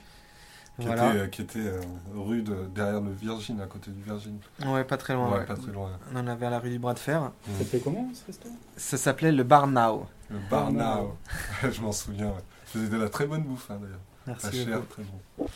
[0.79, 1.09] Qui Voilà.
[1.09, 1.81] était, euh, qui était euh,
[2.15, 4.37] rue de, derrière le Virgin, à côté du Virgin.
[4.65, 5.29] Ouais, pas très loin.
[5.29, 5.45] Ouais, ouais.
[5.45, 5.91] pas très loin.
[6.13, 7.21] On en avait à la rue du Bras de Fer.
[7.21, 7.31] Mm.
[7.51, 8.55] Ça s'appelait comment ce restaurant?
[8.77, 10.07] Ça s'appelait le Bar Now.
[10.29, 11.17] Le bar now.
[11.69, 12.27] Je m'en souviens.
[12.27, 12.43] Ouais.
[12.65, 13.99] C'était de la très bonne bouffe, hein, d'ailleurs.
[14.25, 14.63] Pas Merci.
[14.65, 14.93] cher, beaucoup.
[14.93, 15.47] très bon.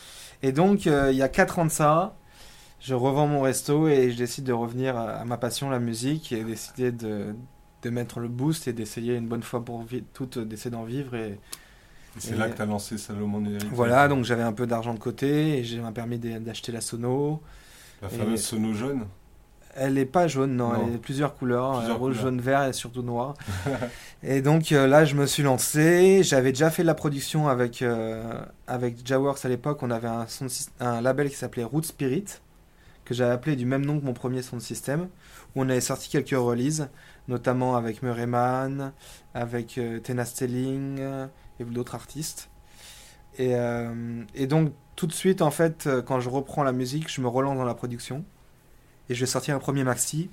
[0.42, 2.16] Et donc, euh, il y a 4 ans de ça,
[2.80, 6.32] je revends mon resto et je décide de revenir à à ma passion, la musique,
[6.32, 7.34] et décider de
[7.84, 11.28] de mettre le boost et d'essayer une bonne fois pour toutes d'essayer d'en vivre et
[11.30, 11.38] Et
[12.18, 13.68] c'est là que tu as lancé Salomon Heritage.
[13.72, 17.40] voilà donc j'avais un peu d'argent de côté et j'ai m'a permis d'acheter la sono
[18.02, 19.04] La et- fameuse sono jaune.
[19.76, 20.86] elle est pas jaune non, Non.
[20.86, 22.22] elle est plusieurs couleurs Plusieurs euh, rouge couleurs.
[22.32, 23.34] jaune vert et surtout noir
[24.22, 27.82] et donc euh, là je me suis lancé j'avais déjà fait de la production avec
[27.82, 28.22] euh,
[28.66, 30.46] avec Jaworks à l'époque on avait un, son
[30.80, 32.24] un label qui s'appelait Root Spirit
[33.04, 35.08] que j'avais appelé du même nom que mon premier son de système
[35.54, 36.88] où on avait sorti quelques releases
[37.28, 38.92] notamment avec Murray Mann,
[39.32, 41.26] avec euh, Tena Stelling euh,
[41.58, 42.50] et d'autres artistes.
[43.38, 47.20] Et, euh, et donc tout de suite, en fait, quand je reprends la musique, je
[47.20, 48.24] me relance dans la production.
[49.08, 50.30] Et je vais sortir un premier maxi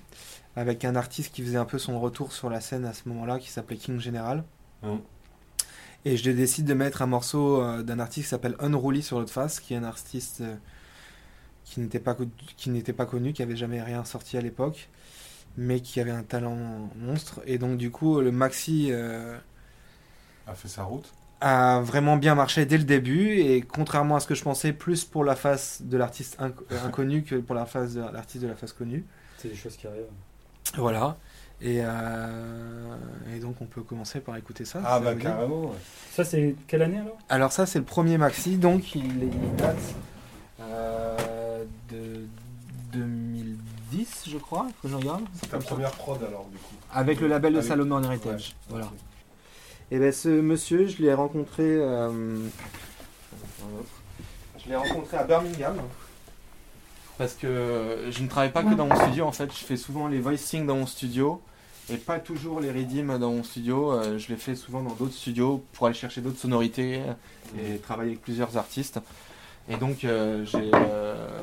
[0.55, 3.39] avec un artiste qui faisait un peu son retour sur la scène à ce moment-là,
[3.39, 4.43] qui s'appelait King General.
[4.83, 4.99] Mhm.
[6.05, 9.59] Et je décide de mettre un morceau d'un artiste qui s'appelle Unruly sur l'autre face,
[9.59, 10.43] qui est un artiste
[11.63, 12.15] qui n'était pas,
[12.57, 14.89] qui n'était pas connu, qui avait jamais rien sorti à l'époque,
[15.57, 16.57] mais qui avait un talent
[16.97, 17.41] monstre.
[17.45, 19.37] Et donc du coup, le maxi euh,
[20.47, 21.11] A fait sa route.
[21.41, 25.05] a vraiment bien marché dès le début, et contrairement à ce que je pensais, plus
[25.05, 28.47] pour la face de l'artiste inc- euh, inconnu que pour la face de l'artiste de
[28.49, 29.03] la face connue.
[29.37, 30.03] C'est des choses qui arrivent.
[30.77, 31.17] Voilà.
[31.63, 32.95] Et, euh,
[33.35, 34.81] et donc on peut commencer par écouter ça.
[34.83, 35.65] Ah bah carrément.
[35.65, 35.77] ouais.
[36.11, 37.17] Ça, c'est quelle année alors?
[37.29, 39.77] Alors ça c'est le premier maxi, donc il, il date
[40.59, 42.25] euh, de
[43.91, 45.23] 2010 je crois, que je regarde.
[45.41, 46.75] C'est ta première prod alors du coup.
[46.93, 48.49] Avec le label de Avec- Salomon Heritage.
[48.49, 48.89] Ouais, Voilà.
[49.91, 51.63] Et ben ce monsieur, je l'ai rencontré.
[51.63, 52.37] euh,
[54.63, 55.75] Je l'ai rencontré à Birmingham.
[57.17, 60.07] Parce que je ne travaille pas que dans mon studio en fait, je fais souvent
[60.07, 61.41] les voicings dans mon studio
[61.91, 63.91] et pas toujours les redeems dans mon studio.
[63.91, 67.01] Euh, Je les fais souvent dans d'autres studios pour aller chercher d'autres sonorités
[67.59, 68.99] et travailler avec plusieurs artistes.
[69.69, 71.41] Et donc euh, j'ai euh,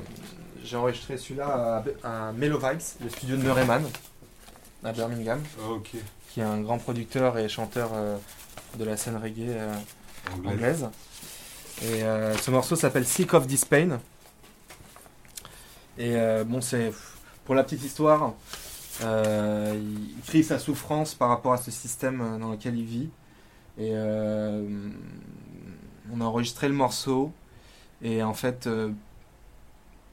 [0.64, 3.84] j'ai enregistré celui-là à, à Mellow Vibes, le studio de Murrayman
[4.84, 5.72] à Birmingham Ah,
[6.30, 8.16] qui est un grand producteur et chanteur euh,
[8.78, 9.74] de la scène reggae euh,
[10.32, 10.52] Anglais.
[10.52, 10.88] anglaise.
[11.82, 14.00] Et euh, ce morceau s'appelle Sick of This Pain.
[15.96, 16.14] Et
[16.46, 16.92] bon, c'est
[17.44, 18.34] pour la petite histoire,
[19.00, 19.08] il
[20.16, 23.08] il crie sa souffrance par rapport à ce système dans lequel il vit.
[23.78, 23.92] Et
[26.12, 27.32] on a enregistré le morceau.
[28.00, 28.68] Et en fait,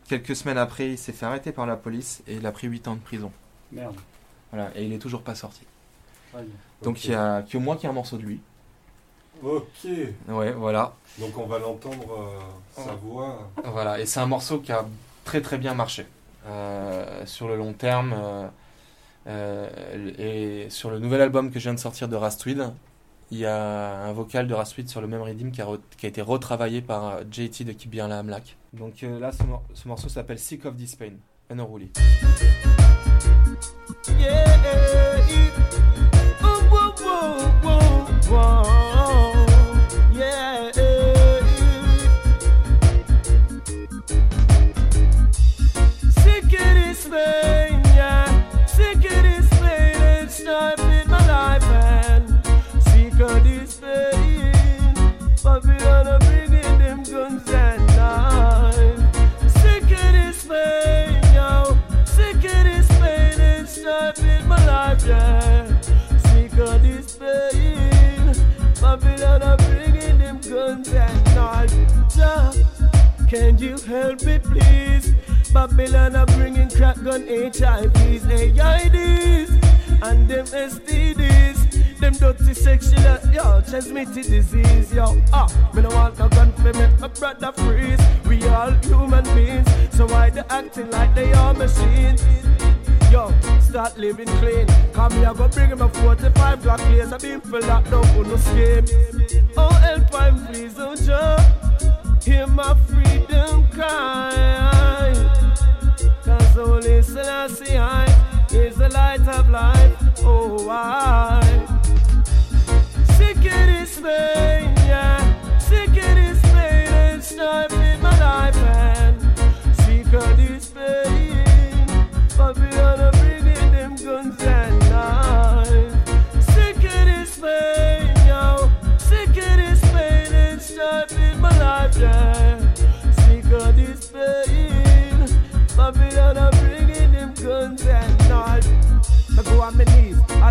[0.07, 2.87] quelques semaines après, il s'est fait arrêter par la police et il a pris 8
[2.87, 3.31] ans de prison.
[3.71, 3.95] Merde.
[4.51, 5.61] Voilà, et il est toujours pas sorti.
[6.33, 6.45] Aïe.
[6.81, 8.41] Donc il y a que moi qui ai un morceau de lui.
[9.43, 9.87] Ok.
[10.29, 10.93] Ouais, voilà.
[11.19, 13.51] Donc on va l'entendre euh, sa voix.
[13.63, 14.85] Voilà, et c'est un morceau qui a
[15.23, 16.05] très très bien marché
[16.47, 18.15] euh, sur le long terme.
[19.27, 19.69] euh,
[20.17, 22.71] et sur le nouvel album que je viens de sortir de Rastweed,
[23.31, 26.09] il y a un vocal de Rastweed sur le même rhythm qui a, qui a
[26.09, 28.57] été retravaillé par JT de la Hamlak.
[28.77, 31.13] Donc euh, là, ce, mor- ce morceau s'appelle Sick of This Pain,
[31.49, 31.91] Unruly.
[34.19, 34.43] Yeah.
[38.37, 38.94] Oh.
[72.15, 75.13] Can you help me, please?
[75.53, 79.51] Babylon are bringing crack gun, HIVs, AIDs,
[80.01, 81.99] and them STDs.
[81.99, 85.21] Them dirty sexual, yo, transmitted disease, yo.
[85.33, 87.99] Ah, me no want no gun for make my brother freeze.
[88.27, 92.23] We all human beings, so why they acting like they are machines?
[93.11, 94.67] Yo, start living clean.
[94.93, 96.79] Come here, go bring him a 45 black.
[96.79, 98.85] I've been for locked down for no scheme.
[99.57, 101.64] Oh, help I'm please, oh, Joe.
[102.25, 105.13] Hear my freedom cry.
[106.23, 108.05] Cause only Selassie I
[108.51, 109.95] is the light of life.
[110.23, 111.43] Oh, I.
[113.15, 114.54] Sick of this pain,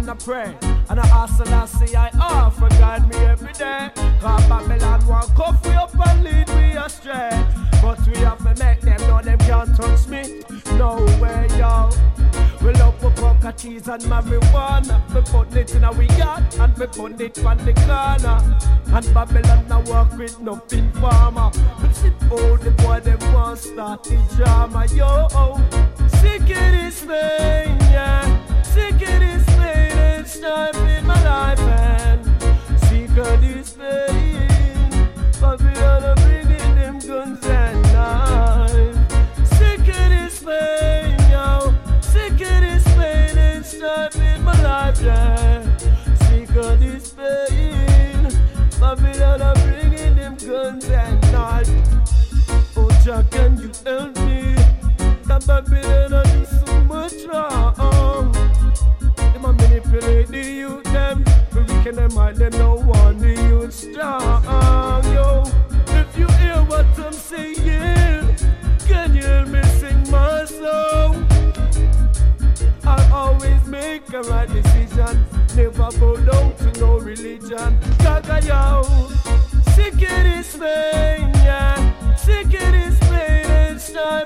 [0.09, 0.55] and I pray
[0.91, 3.91] and I ask and I say I offer guide me every day.
[4.21, 7.31] Cause Babylon want cuff we up and lead we astray.
[7.81, 10.43] But we have to make them know them can't touch me.
[10.77, 11.89] No way, yo.
[12.61, 14.97] Well up up up keys and marijuana.
[15.15, 18.39] Me put it in we got and me put it on the corner.
[18.95, 21.51] And Babylon I walk with nothing farmer.
[21.81, 24.87] But sit all the boy them want start the drama.
[24.87, 25.29] Yo,
[26.21, 28.63] sick of this pain, yeah.
[28.63, 29.44] Sick of this
[30.41, 31.95] time in my life and.
[35.41, 38.99] Babylon bringing them guns and knives.
[39.57, 41.73] Sick of this pain, yo.
[42.01, 44.97] Sick of this pain, time in my life.
[46.27, 48.29] Sick of this pain.
[48.81, 51.71] Babylon bringing them guns and knives.
[52.77, 54.57] Oh, Jack, can you help me?
[55.27, 58.44] That Babylon do so much wrong.
[59.95, 61.25] Manipulate the youth, them.
[61.55, 64.43] We weaken them mind, them no want the youth strong.
[65.15, 65.45] Yo,
[66.01, 68.37] if you hear what I'm saying,
[68.89, 71.29] can you hear me sing my song?
[72.83, 75.25] I'll always make a right decision.
[75.55, 77.79] Never bow down to no religion.
[77.99, 78.83] Gaga yo,
[79.77, 82.17] sick of this pain, yeah.
[82.17, 84.24] Sick of this pain, time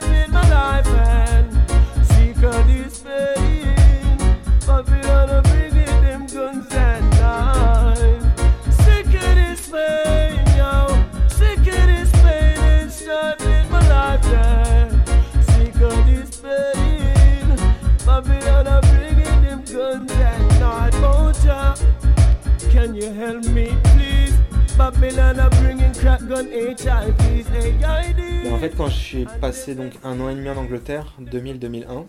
[23.18, 24.32] help me, please?
[24.76, 27.48] Babylon are bringing crack gun, HIVs,
[27.82, 28.20] AID.
[28.44, 32.04] Et en fait, quand je suis passé donc un an et demi en Angleterre, 2000-2001,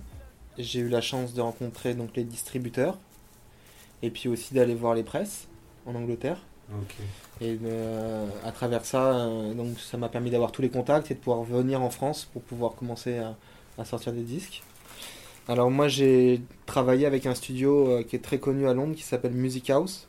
[0.59, 2.99] j'ai eu la chance de rencontrer donc les distributeurs
[4.03, 5.47] et puis aussi d'aller voir les presses
[5.87, 6.37] en Angleterre.
[7.41, 11.15] Et euh, à travers ça, euh, donc ça m'a permis d'avoir tous les contacts et
[11.15, 13.35] de pouvoir venir en France pour pouvoir commencer à,
[13.79, 14.61] à sortir des disques.
[15.47, 19.01] Alors moi j'ai travaillé avec un studio euh, qui est très connu à Londres qui
[19.01, 20.07] s'appelle Music House.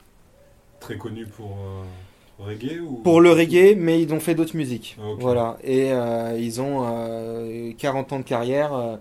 [0.81, 4.97] Très connu pour euh, reggae ou Pour le reggae, mais ils ont fait d'autres musiques.
[4.99, 5.05] Ah.
[5.19, 5.59] Voilà.
[5.63, 8.73] Et euh, ils ont euh, 40 ans de carrière.
[8.75, 8.97] euh,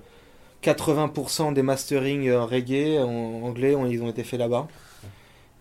[0.61, 4.67] 80% des mastering euh, reggae en anglais, ont- ils ont été faits là-bas.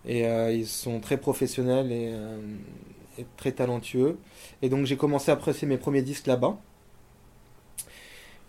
[0.05, 2.37] Et euh, ils sont très professionnels et, euh,
[3.17, 4.17] et très talentueux.
[4.61, 6.57] Et donc j'ai commencé à presser mes premiers disques là-bas.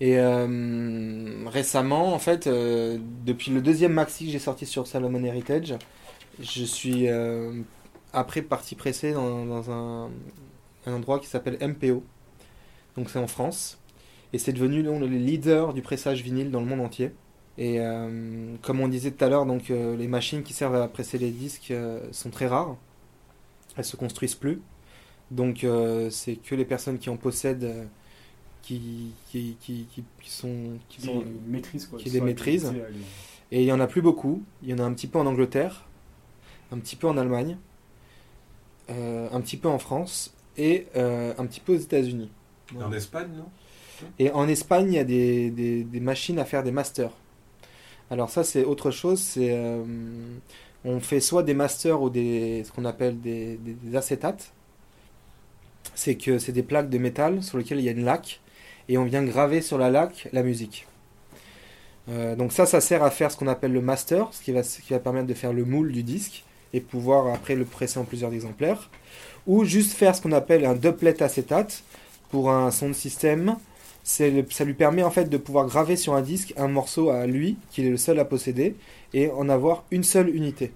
[0.01, 5.23] Et euh, récemment, en fait, euh, depuis le deuxième maxi que j'ai sorti sur Salomon
[5.23, 5.75] Heritage,
[6.39, 7.53] je suis euh,
[8.13, 10.11] après parti presser dans, dans un,
[10.87, 12.03] un endroit qui s'appelle MPO.
[12.97, 13.79] Donc c'est en France.
[14.33, 17.13] Et c'est devenu donc, le leader du pressage vinyle dans le monde entier.
[17.59, 20.89] Et euh, comme on disait tout à l'heure, donc euh, les machines qui servent à
[20.89, 21.75] presser les disques
[22.13, 22.77] sont très rares.
[23.77, 24.61] Elles se construisent plus.
[25.31, 25.65] Donc
[26.11, 27.89] c'est que les personnes qui en possèdent
[28.63, 31.25] qui, qui, qui, qui, qui sont, qui sont
[31.91, 31.99] quoi.
[31.99, 32.73] qui les maîtrisent.
[33.51, 34.43] et il y en a plus beaucoup.
[34.63, 35.87] Il y en a un petit peu en Angleterre,
[36.73, 37.57] un petit peu en Allemagne,
[38.91, 42.31] euh, un petit peu en France et euh, un petit peu aux États-Unis.
[42.79, 43.47] Et En Espagne, non?
[44.19, 47.11] Et en Espagne, il y a des, des- des machines à faire des masters.
[48.11, 49.21] Alors ça, c'est autre chose.
[49.21, 49.83] C'est euh,
[50.85, 54.53] on fait soit des masters ou des ce qu'on appelle des, des- des acétates.
[55.95, 58.41] C'est que c'est des plaques de métal sur lesquelles il y a une laque
[58.89, 60.87] et on vient graver sur la laque la musique.
[62.09, 64.63] Euh, donc ça, ça sert à faire ce qu'on appelle le master, ce qui va,
[64.63, 67.99] ce qui va permettre de faire le moule du disque et pouvoir après le presser
[67.99, 68.91] en plusieurs exemplaires.
[69.47, 71.83] Ou juste faire ce qu'on appelle un doublet acétate
[72.31, 73.57] pour un son de système
[74.21, 77.27] le- ça lui permet en fait de pouvoir graver sur un disque un morceau à
[77.27, 78.75] lui, qu'il est le seul à posséder,
[79.15, 80.73] et en avoir une seule unité.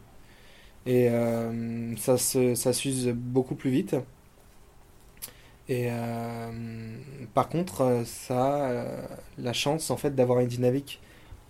[0.86, 3.97] Et euh, ça s'use beaucoup plus vite.
[5.68, 6.51] Et euh,
[7.32, 9.03] par contre, euh, ça a euh,
[9.38, 11.01] la chance en fait d'avoir une dynamique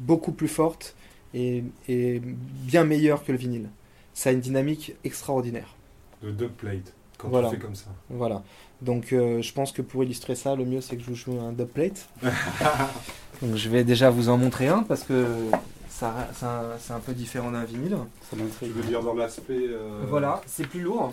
[0.01, 0.95] beaucoup plus forte
[1.35, 3.69] et, et bien meilleure que le vinyle.
[4.15, 5.75] Ça a une dynamique extraordinaire.
[6.23, 7.51] De dubplate, quand Voilà.
[7.51, 7.91] tu fais comme ça.
[8.09, 8.43] Voilà.
[8.81, 11.39] Donc euh, je pense que pour illustrer ça, le mieux c'est que je vous joue
[11.41, 12.09] un dubplate.
[13.43, 15.27] Donc je vais déjà vous en montrer un parce que
[15.89, 17.97] ça, ça- c'est un peu différent d'un vinyle.
[18.31, 19.67] Ça Je veux dire dans l'aspect...
[19.69, 21.13] euh, Voilà, c'est plus lourd.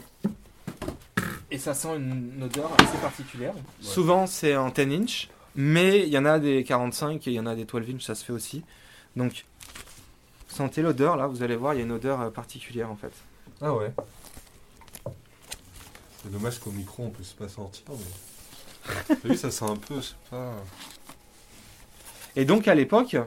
[1.49, 3.53] Et ça sent une, une odeur assez particulière.
[3.81, 7.39] Souvent c'est en 10 inch, mais il y en a des 45 et il y
[7.39, 8.63] en a des 12 inch, ça se fait aussi.
[9.15, 9.45] Donc
[10.51, 13.13] sentez l'odeur là, vous allez voir, il y a une odeur euh, particulière en fait.
[13.61, 13.91] Ah ouais.
[16.23, 17.83] C'est dommage qu'au micro on puisse pas sentir.
[17.89, 18.93] Mais...
[19.21, 20.53] T'as vu, ça sent un peu, c'est pas...
[22.35, 23.17] Et donc à l'époque,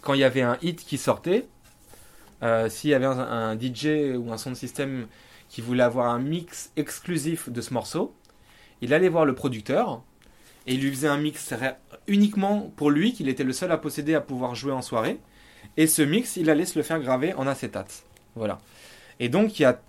[0.00, 1.46] quand il y avait un hit qui sortait,
[2.42, 5.06] euh, s'il y avait un, un DJ ou un sound system
[5.48, 8.14] qui voulait avoir un mix exclusif de ce morceau,
[8.80, 10.02] il allait voir le producteur
[10.66, 11.54] et il lui faisait un mix
[12.06, 15.20] uniquement pour lui, qu'il était le seul à posséder à pouvoir jouer en soirée.
[15.76, 18.04] Et ce mix, il allait se le faire graver en acétate.
[18.36, 18.60] Voilà.
[19.20, 19.80] Et donc, il y a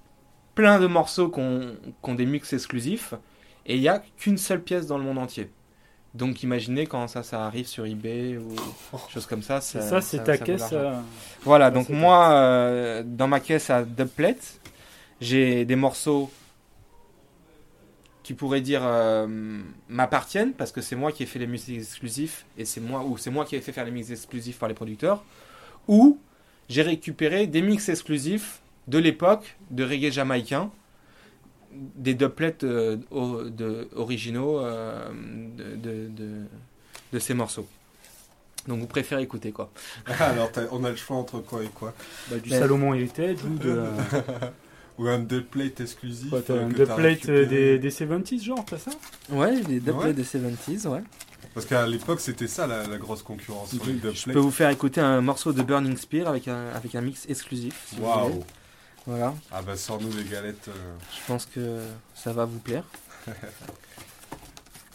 [0.56, 3.14] plein de morceaux qui ont, des mix exclusifs.
[3.66, 5.50] Et il n'y a qu'une seule pièce dans le monde entier.
[6.14, 8.56] Donc, imaginez quand ça, ça arrive sur eBay ou
[9.10, 9.60] choses comme ça.
[9.62, 10.70] Ça, ça, c'est ta caisse.
[10.72, 10.94] euh,
[11.44, 14.60] Voilà, Ça, donc moi, euh, dans ma caisse à dubplate,
[15.20, 16.32] j'ai des morceaux
[18.24, 19.28] qui pourraient dire euh,
[19.88, 23.20] m'appartiennent parce que c'est moi qui ai fait les musiques exclusifs et c'est moi ou
[23.20, 25.24] c'est moi qui ai fait faire les mix exclusifs par les producteurs
[25.88, 26.18] ou
[26.70, 30.70] j'ai récupéré des mix exclusifs de l'époque de reggae jamaïcain
[31.74, 32.98] des dubplates euh,
[33.50, 35.10] de- originaux euh,
[35.58, 36.44] de, de- de-
[37.14, 37.68] de ces morceaux.
[38.68, 39.70] Donc vous préférez écouter quoi?
[40.20, 41.94] Alors, on a le choix entre quoi et quoi?
[42.32, 43.70] Bah, du Mais- Salomon Heritage ou de.
[43.70, 43.92] euh,
[44.98, 48.92] Ou un dubplate exclusif t'as euh, un dubplate des, des 70s, genre, t'as ça?
[49.30, 50.14] Ouais, des Ouais.
[50.14, 51.02] des 70s, ouais.
[51.54, 55.22] Parce qu'à l'époque, c'était ça la, la grosse concurrence Je peux vous faire écouter un
[55.22, 57.88] morceau de Burning Spear avec un, avec un mix exclusif.
[57.90, 58.00] si.
[58.00, 58.44] Waouh
[59.06, 61.80] Voilà, Ah bah, sors-nous des galettes, euh, je pense que
[62.14, 62.84] ça va vous plaire.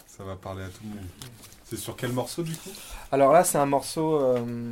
[0.07, 1.05] ça va parler à tout le monde.
[1.65, 2.69] C'est sur quel morceau du coup?
[3.11, 4.71] Alors là, c'est un morceau euh,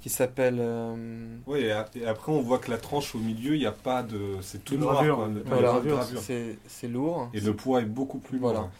[0.00, 0.58] qui s'appelle.
[0.60, 3.66] euh, Oui, et, a- et après, on voit que la tranche au milieu, il n'y
[3.66, 4.36] a pas de.
[4.40, 5.02] C'est tout noir.
[5.46, 5.80] voilà,
[6.22, 7.28] c'est c'est lourd.
[7.34, 8.70] Et le poids est beaucoup plus Voilà.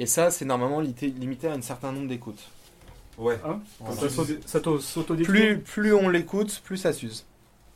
[0.00, 2.42] Et ça, c'est normalement limité, limité à un certain nombre d'écoutes.
[3.18, 3.38] Ouais.
[3.46, 4.08] Hein Voilà.
[4.46, 7.26] Ça s'autodécrit Plus, plus on l'écoute, plus ça s'use.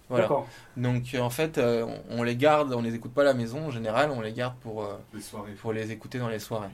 [0.08, 0.24] Voilà.
[0.24, 0.48] D'accord.
[0.78, 3.34] Donc euh, en fait, euh, on, on les garde, on les écoute pas à la
[3.34, 5.52] maison en général, on les garde pour, euh, Les soirées.
[5.52, 6.68] pour les écouter dans les soirées.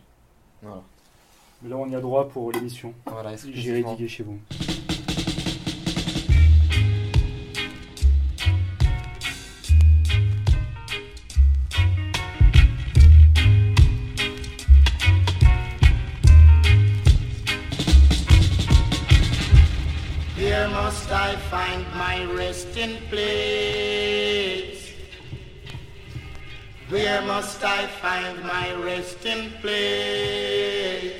[0.62, 0.82] Voilà.
[1.62, 2.94] Mais là, on y a droit pour l'émission.
[3.06, 3.94] Voilà, exclusivement.
[3.94, 4.38] diguer chez vous.
[22.80, 24.92] Resting place.
[26.88, 31.12] Where must I find my resting place?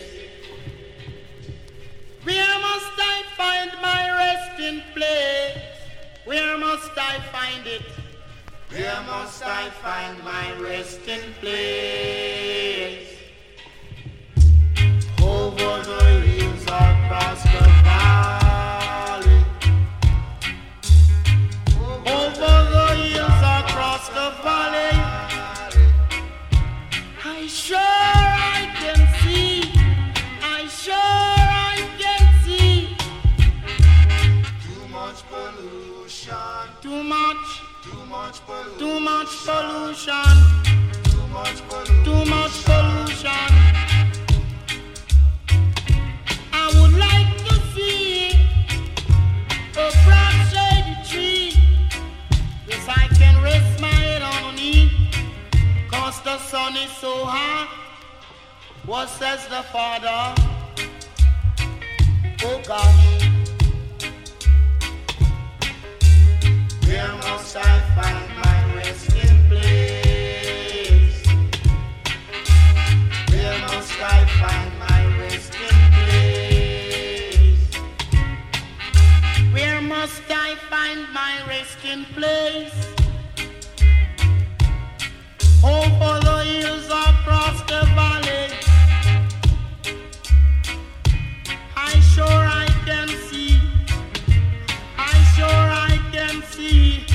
[2.23, 5.63] Where must I find my resting place?
[6.25, 7.83] Where must I find it?
[8.71, 13.10] Where must I find my resting place?
[39.47, 40.37] Pollution.
[41.05, 42.05] Too much pollution.
[42.05, 43.51] Too much pollution.
[46.53, 48.33] I would like to see
[49.73, 51.53] a broad shady tree.
[52.67, 54.91] Yes, I can rest my head on it.
[55.91, 57.69] Cause the sun is so hot.
[58.85, 60.35] What says the father?
[62.45, 63.21] Oh gosh.
[66.87, 68.50] Where must I find my
[80.11, 82.79] must I find my resting place?
[85.63, 88.47] Over the hills across the valley.
[91.77, 93.61] I sure I can see.
[94.99, 97.07] I sure I can see.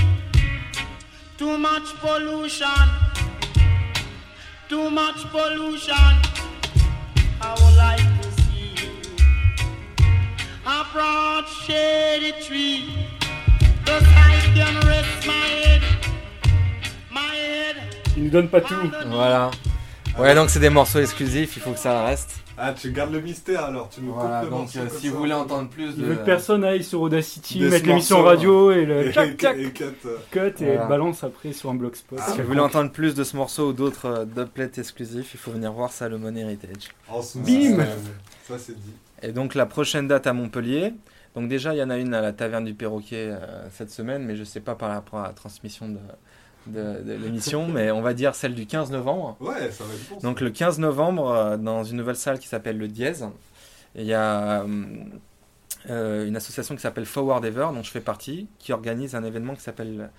[1.38, 2.88] Too much pollution.
[4.70, 6.25] Too much pollution.
[10.96, 12.86] Broad shady tree.
[13.86, 15.82] Cause I can rest my head.
[17.12, 17.76] My head.
[18.16, 18.76] Il nous donne pas tout.
[19.08, 19.52] Voilà.
[20.18, 22.35] Ouais, donc c'est des morceaux exclusifs, il faut que ça reste.
[22.58, 23.90] Ah, tu gardes le mystère alors.
[23.90, 25.12] Tu nous Voilà, coupes le donc euh, si ça.
[25.14, 26.06] vous voulez entendre plus Il de.
[26.06, 29.38] veut que personne aille sur Audacity, de ce mettre l'émission radio et le Et, clac
[29.38, 29.84] clac et cut,
[30.32, 30.86] cut et Voilà.
[30.86, 32.18] balance après sur un blogspot.
[32.34, 35.52] Si vous voulez entendre plus de ce morceau ou d'autres euh, dubplates exclusifs, il faut
[35.52, 36.90] venir voir Salomon Heritage.
[37.36, 37.84] Bim
[38.48, 38.94] Ça, c'est dit.
[39.22, 40.94] Et donc la prochaine date à Montpellier.
[41.36, 44.24] Donc déjà, il y en a une à la Taverne du Perroquet euh, cette semaine,
[44.24, 45.98] mais je sais pas par rapport à la transmission de,
[46.68, 49.38] de, de l'émission, mais on va dire celle du 15 novembre.
[49.40, 50.22] Ouais, ça va être.
[50.22, 53.28] Donc le 15 novembre, euh, dans une nouvelle salle qui s'appelle le Dièse,
[53.96, 54.86] il y a euh,
[55.90, 59.56] euh, une association qui s'appelle Forward Ever, dont je fais partie, qui organise un événement
[59.56, 60.10] qui s'appelle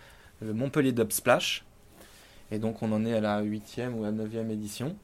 [0.41, 1.65] le Montpellier Dub Splash.
[2.51, 4.97] Et donc on en est à la 8e ou à la 9e édition.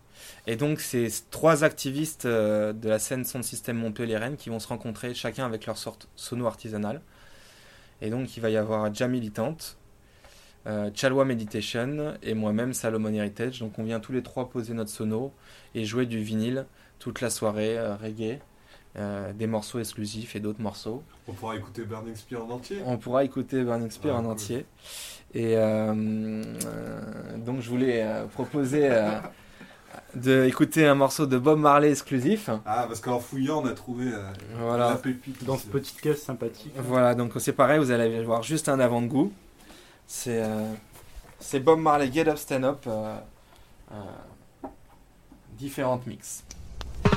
[0.46, 4.68] Et donc c'est trois activistes euh, de la scène Sound System Montpellier-Rennes qui vont se
[4.68, 7.00] rencontrer chacun avec leur sorte sono artisanale.
[8.00, 9.76] Et donc il va y avoir Jam Militante,
[10.66, 13.60] euh, Chalwa Meditation et moi-même Salomon Heritage.
[13.60, 15.32] Donc on vient tous les trois poser notre sono
[15.74, 16.66] et jouer du vinyle
[16.98, 18.38] toute la soirée, euh, reggae,
[18.96, 21.02] euh, des morceaux exclusifs et d'autres morceaux.
[21.26, 22.76] On pourra écouter Burning Spear en entier.
[22.86, 24.32] On pourra écouter Burning Spear Ah, en cool.
[24.32, 24.66] entier.
[25.34, 25.62] Et euh,
[25.94, 29.18] euh, donc je voulais euh, proposer euh,
[30.14, 32.50] d'écouter un morceau de Bob Marley exclusif.
[32.66, 34.94] Ah, parce qu'en fouillant, on a trouvé euh, la Voilà.
[34.96, 35.42] pépite.
[35.44, 35.64] Dans ici.
[35.66, 36.72] ce petite caisse sympathique.
[36.76, 39.32] Voilà, donc c'est pareil, vous allez avoir juste un avant-goût.
[40.14, 40.74] C'est euh,
[41.40, 42.84] c'est Bob Marley Get Up Stand Up.
[42.86, 43.16] euh,
[43.92, 43.94] euh,
[45.56, 46.44] différentes mix.
[47.02, 47.10] Get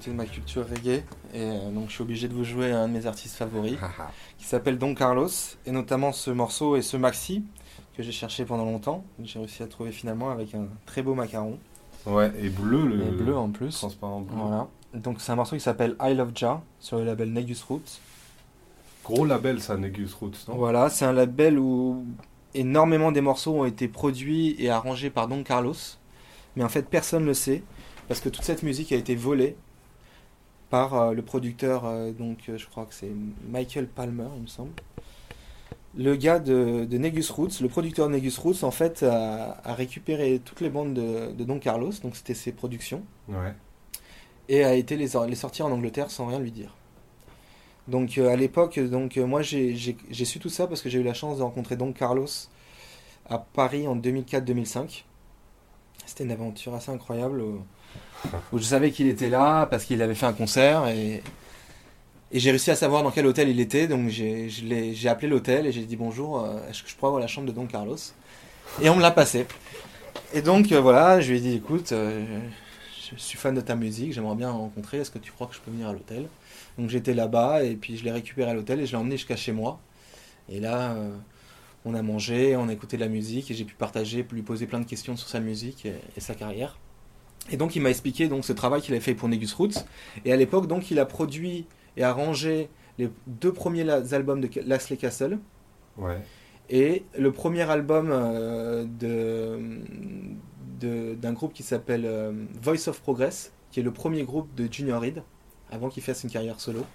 [0.00, 1.02] côté de ma culture reggae.
[1.34, 3.76] Et euh, donc je suis obligé de vous jouer un de mes artistes favoris,
[4.38, 5.28] qui s'appelle Don Carlos,
[5.66, 7.44] et notamment ce morceau et ce maxi
[7.96, 9.04] que j'ai cherché pendant longtemps.
[9.22, 11.58] J'ai réussi à trouver finalement avec un très beau macaron,
[12.06, 13.02] Ouais, et bleu, le.
[13.02, 13.74] et bleu en plus.
[13.76, 14.34] Transparent bleu.
[14.38, 14.68] Voilà.
[14.94, 18.00] Donc c'est un morceau qui s'appelle I Love Ja sur le label Negus Roots.
[19.04, 20.54] Gros label, ça, Negus Roots, non?
[20.56, 22.06] Voilà, c'est un label où
[22.54, 25.74] énormément des morceaux ont été produits et arrangés par Don Carlos.
[26.56, 27.62] Mais en fait, personne ne le sait
[28.08, 29.56] parce que toute cette musique a été volée
[30.70, 33.10] par euh, le producteur, euh, donc euh, je crois que c'est
[33.48, 34.72] Michael Palmer, il me semble.
[35.96, 39.74] Le gars de, de Negus Roots, le producteur de Negus Roots, en fait, a, a
[39.74, 43.54] récupéré toutes les bandes de, de Don Carlos, donc c'était ses productions, Ouais.
[44.48, 46.74] et a été les, les sortir en Angleterre sans rien lui dire.
[47.88, 49.74] Donc à l'époque, donc moi j'ai
[50.24, 52.26] su tout ça parce que j'ai eu la chance de rencontrer Don Carlos
[53.28, 55.04] à Paris en 2004-2005.
[56.06, 57.42] C'était une aventure assez incroyable
[58.52, 61.22] où, je savais qu'il était là parce qu'il avait fait un concert et,
[62.32, 63.88] j'ai réussi à savoir dans quel hôtel il était.
[63.88, 67.26] Donc j'ai appelé l'hôtel et j'ai dit bonjour, euh, est-ce que je pourrais avoir la
[67.26, 67.96] chambre de Don Carlos?
[68.80, 69.46] Et on me l'a passé.
[70.32, 72.24] Et donc euh, voilà, je lui ai dit écoute, euh,
[73.10, 75.60] je suis fan de ta musique, j'aimerais bien rencontrer, est-ce que tu crois que je
[75.60, 76.28] peux venir à l'hôtel?
[76.78, 79.34] Donc j'étais là-bas et puis je l'ai récupéré à l'hôtel et je l'ai emmené jusqu'à
[79.34, 79.80] chez moi.
[80.48, 80.96] Et là,
[81.84, 84.66] on a mangé, on a écouté de la musique et j'ai pu partager, lui poser
[84.66, 85.86] plein de questions sur sa musique
[86.16, 86.76] et sa carrière.
[87.50, 89.84] Et donc il m'a expliqué donc ce travail qu'il avait fait pour Negus Roots.
[90.24, 91.66] Et à l'époque donc il a produit
[91.96, 92.68] et arrangé
[92.98, 95.38] les deux premiers albums de Lasley Castle
[95.98, 96.18] Ouais.
[96.70, 99.58] et le premier album euh, de,
[101.14, 102.32] d'un groupe qui s'appelle euh,
[102.62, 105.22] Voice of Progress, qui est le premier groupe de Junior Reed,
[105.70, 106.86] avant qu'il fasse une carrière solo.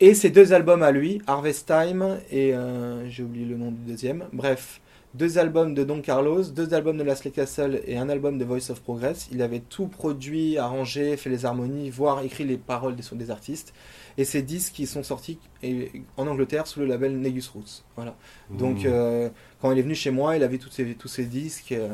[0.00, 3.82] Et ces deux albums à lui, Harvest Time et euh, j'ai oublié le nom du
[3.84, 4.24] deuxième.
[4.32, 4.80] Bref,
[5.14, 8.70] deux albums de Don Carlos, deux albums de Lasley Castle et un album de Voice
[8.70, 9.28] of Progress.
[9.32, 13.72] Il avait tout produit, arrangé, fait les harmonies, voire écrit les paroles des, des artistes.
[14.18, 17.82] Et ces disques qui sont sortis et- en Angleterre sous le label Negus Roots.
[17.96, 18.14] Voilà.
[18.50, 18.86] Donc Mmh.
[18.86, 19.28] euh,
[19.60, 21.92] quand il est venu chez moi, il a vu tous ces, tous ces disques euh,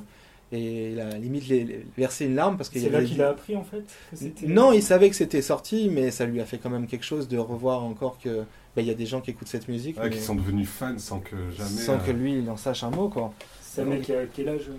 [0.52, 3.22] et il a limite les- les- versé une larme parce qu'il C'est là avait qu'il
[3.22, 6.44] a appris en fait que Non, il savait que c'était sorti, mais ça lui a
[6.44, 8.44] fait quand même quelque chose de revoir encore que
[8.76, 10.68] bah, il y a des gens qui écoutent cette musique, Ouais, mais qui sont devenus
[10.68, 11.68] fans sans que jamais.
[11.70, 13.32] sans que euh, lui il en sache un mot quoi.
[13.62, 14.76] C'est un mec qui a quel âge euh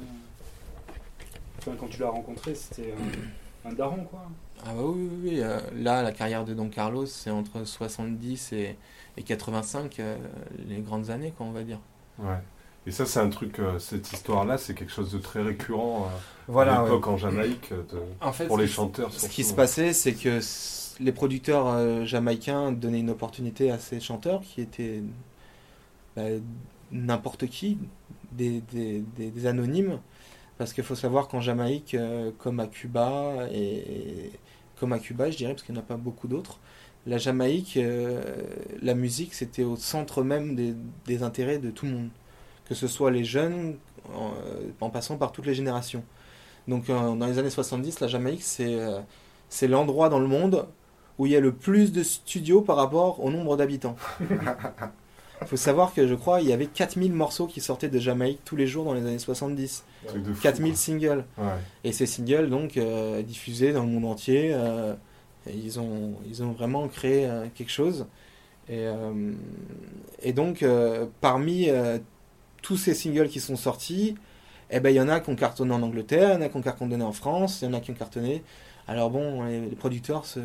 [1.60, 2.94] Enfin, Quand tu l'as rencontré, c'était
[3.66, 4.22] un, un daron quoi.
[4.64, 5.40] Ah bah oui, oui, oui.
[5.42, 8.76] euh, là, la carrière de Don Carlos, c'est entre 70 et,
[9.18, 10.18] et 85, euh,
[10.68, 11.80] les grandes années, quoi, on va dire.
[12.20, 12.38] Ouais.
[12.88, 16.18] Et ça, c'est un truc, euh, cette histoire-là, c'est quelque chose de très récurrent euh,
[16.48, 16.78] Voilà.
[16.78, 16.90] à ouais.
[16.90, 19.12] l'époque en Jamaïque, de- En fait, pour les chanteurs.
[19.14, 20.40] Ce qui se passait, c'est que
[21.00, 25.02] les producteurs euh, jamaïcains donnaient une opportunité à ces chanteurs qui étaient
[26.16, 26.24] bah,
[26.92, 27.78] n'importe qui,
[28.32, 28.62] des,
[29.46, 30.00] anonymes.
[30.58, 34.32] Parce qu'il faut savoir qu'en Jamaïque, euh, comme à Cuba, et
[34.80, 36.60] comme à Cuba, je dirais, parce qu'il n'y en a pas beaucoup d'autres,
[37.06, 38.22] la Jamaïque, euh,
[38.82, 40.56] la musique, c'était au centre même
[41.06, 42.10] des, intérêts de tout le monde.
[42.66, 43.78] Que ce soit les jeunes,
[44.82, 46.04] en, passant par toutes les générations.
[46.68, 50.68] Donc dans les années 70, la Jamaïque, c'est l'endroit dans le monde
[51.18, 53.96] où il y a le plus de studios par rapport au nombre d'habitants.
[54.20, 58.42] Il faut savoir que je crois il y avait 4000 morceaux qui sortaient de Jamaïque
[58.46, 59.84] tous les jours dans les années 70.
[60.06, 60.80] Truc de fou, 4000 quoi.
[60.80, 61.26] singles.
[61.38, 61.46] Ouais.
[61.84, 64.94] Et ces singles, donc, euh, diffusés dans le monde entier, euh,
[65.52, 68.06] ils, ont, ils ont vraiment créé euh, quelque chose.
[68.70, 68.86] Et,
[70.22, 70.66] et donc,
[71.22, 71.70] parmi
[72.62, 74.16] tous ces singles qui sont sortis,
[74.70, 76.50] eh ben, il y en a qui ont cartonné en Angleterre, il y en a
[76.50, 78.44] qui ont cartonné en France, il y en a qui ont cartonné.
[78.90, 80.42] Alors bon, les, les producteurs se,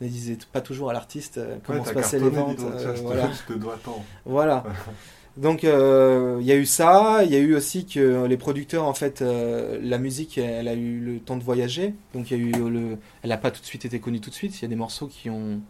[0.00, 2.56] ne disaient pas toujours à l'artiste euh, comment Ouais, se passaient les ventes.
[2.58, 3.30] donc, euh, je te- voilà.
[3.48, 4.04] je te dois tant.
[4.24, 4.64] Voilà.
[5.36, 8.84] Donc euh, il y a eu ça, il y a eu aussi que les producteurs
[8.84, 12.40] en fait euh, la musique elle a eu le temps de voyager, donc il y
[12.40, 14.62] a eu le elle a pas tout de suite été connue tout de suite, il
[14.62, 15.60] y a des morceaux qui ont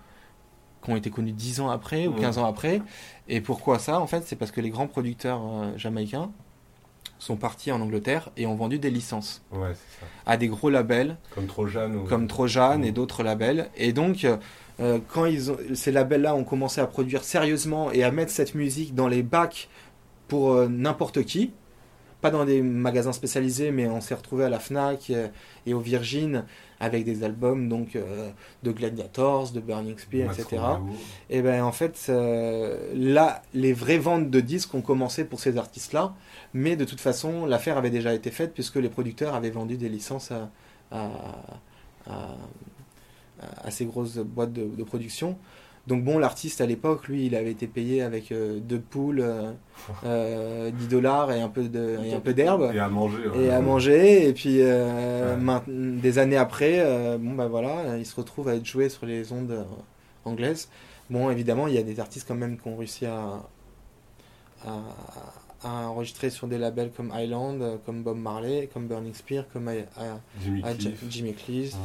[0.84, 2.20] qui ont été connus 10 ans après ou Mhm.
[2.20, 2.80] 15 ans après
[3.26, 6.30] et pourquoi ça en fait c'est parce que les grands producteurs euh, jamaïcains
[7.18, 10.06] sont partis en Angleterre et ont vendu des licences Ouais, c'est ça.
[10.26, 12.04] à des gros labels Comme Trojan ou.
[12.04, 12.92] comme Trojan et Mhm.
[12.92, 13.70] d'autres labels.
[13.76, 14.26] Et donc,
[14.80, 18.54] euh, quand ils ont, ces labels-là ont commencé à produire sérieusement et à mettre cette
[18.54, 19.68] musique dans les bacs
[20.28, 21.52] pour euh, n'importe qui,
[22.26, 25.28] pas dans des magasins spécialisés, mais on s'est retrouvé à la Fnac euh,
[25.64, 26.44] et au Virgin
[26.80, 28.30] avec des albums donc euh,
[28.64, 30.56] de Gladiators, de Burning Spear, etc.
[31.30, 35.56] Et ben en fait, euh, là, les vraies ventes de disques ont commencé pour ces
[35.56, 36.14] artistes-là,
[36.52, 39.88] mais de toute façon, l'affaire avait déjà été faite puisque les producteurs avaient vendu des
[39.88, 40.50] licences à,
[40.90, 41.10] à,
[42.08, 42.34] à-
[43.62, 45.36] à ces grosses boîtes de, de production.
[45.86, 49.52] Donc bon, l'artiste à l'époque, lui, il avait été payé avec euh, deux poules, euh,
[50.04, 53.28] euh, 10 dollars et un peu de- et un peu d'herbe Et à manger.
[53.28, 53.44] ouais.
[53.44, 54.28] et à manger.
[54.28, 55.60] Et puis, euh, Ouais.
[55.68, 59.30] des années après, euh, bon bah voilà, il se retrouve à être joué sur les
[59.32, 59.62] ondes euh,
[60.24, 60.68] anglaises.
[61.08, 63.42] Bon, évidemment, il y a des artistes quand même qui ont réussi à,
[64.66, 64.80] à,
[65.62, 69.70] à enregistrer sur des labels comme Island, euh, comme Bob Marley, comme Burning Spear, comme
[70.42, 70.62] Jimmy
[71.34, 71.76] Cliff.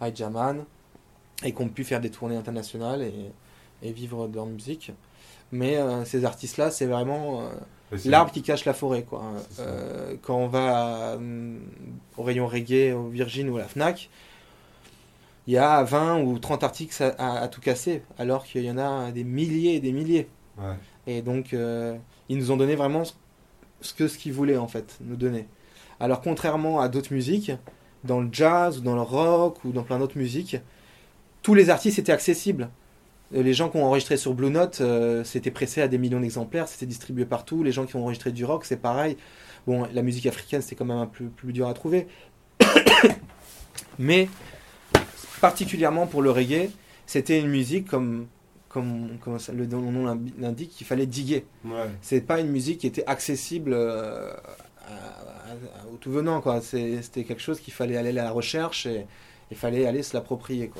[0.00, 0.64] Jimmy Jaman,
[1.44, 3.12] et qui ont pu faire des tournées internationales et,
[3.84, 4.90] et vivre de leur musique.
[5.52, 7.48] Mais euh, ces artistes-là, c'est vraiment euh,
[8.10, 9.02] l'arbre qui cache la forêt.
[9.04, 9.22] Quoi.
[9.60, 11.16] Euh, quand on va
[12.16, 14.10] au rayon reggae, au Virgin ou à la Fnac,
[15.46, 18.70] il y a 20 ou 30 articles à, à- à tout casser, alors qu'il y
[18.70, 20.26] en a des milliers et des milliers.
[20.58, 20.74] Ouais.
[21.06, 21.96] Et donc, euh,
[22.30, 23.12] ils nous ont donné vraiment ce-
[23.82, 25.46] ce que ce qu'ils voulaient, en fait, nous donner.
[26.00, 27.52] Alors, contrairement à d'autres musiques,
[28.04, 30.56] dans le jazz ou dans le rock ou dans plein d'autres musiques,
[31.42, 32.70] tous les artistes étaient accessibles.
[33.34, 36.20] Euh, Les gens qui ont enregistré sur Blue Note, euh, c'était pressé à des millions
[36.20, 37.62] d'exemplaires, c'était distribué partout.
[37.62, 39.16] Les gens qui ont enregistré du rock, c'est pareil.
[39.66, 42.06] Bon, la musique africaine, c'était quand même un peu plus dur à trouver.
[43.98, 44.28] Mais,
[45.40, 46.68] particulièrement pour le reggae,
[47.06, 48.26] c'était une musique comme,
[48.68, 51.44] comme, comme ça- le nom l'indique, qu'il fallait diguer.
[51.64, 51.88] Ouais.
[52.02, 54.32] C'est pas une musique qui était accessible euh,
[55.92, 56.42] au tout venant.
[56.60, 59.06] C'est- C'était quelque chose qu'il fallait aller à la recherche et
[59.50, 60.70] il fallait aller se l'approprier.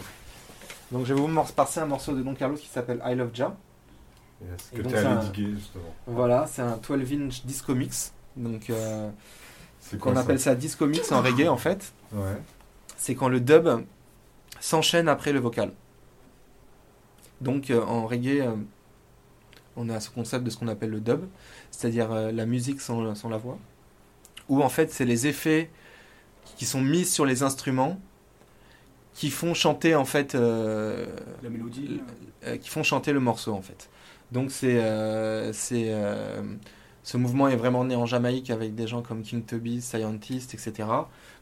[0.93, 3.57] Donc je vais vous passer un morceau de Don Carlos qui s'appelle I Love Ja.
[4.43, 5.95] Yes, Que c'est allé diguer, justement.
[6.07, 8.13] Voilà, c'est un 12 inch disco mix.
[8.37, 9.11] Donc euh,
[10.01, 11.93] qu'on appelle ça disco mix en reggae en fait.
[12.13, 12.37] Ouais.
[12.97, 13.69] C'est quand le dub
[14.61, 15.73] s'enchaîne après le vocal.
[17.41, 18.55] Donc euh, en reggae, euh,
[19.77, 21.25] on a ce concept de ce qu'on appelle le dub,
[21.71, 23.59] c'est-à-dire euh, la musique sans, sans la voix,
[24.49, 25.71] où en fait c'est les effets
[26.57, 28.01] qui sont mis sur les instruments
[29.15, 31.07] qui font chanter en fait euh,
[31.43, 32.01] La mélodie.
[32.47, 33.89] euh, qui font chanter le morceau en fait.
[34.33, 36.43] Donc c'est euh, c'est euh,
[37.03, 40.89] ce mouvement est vraiment né en Jamaïque avec des gens comme King Tubby, Scientist, etc.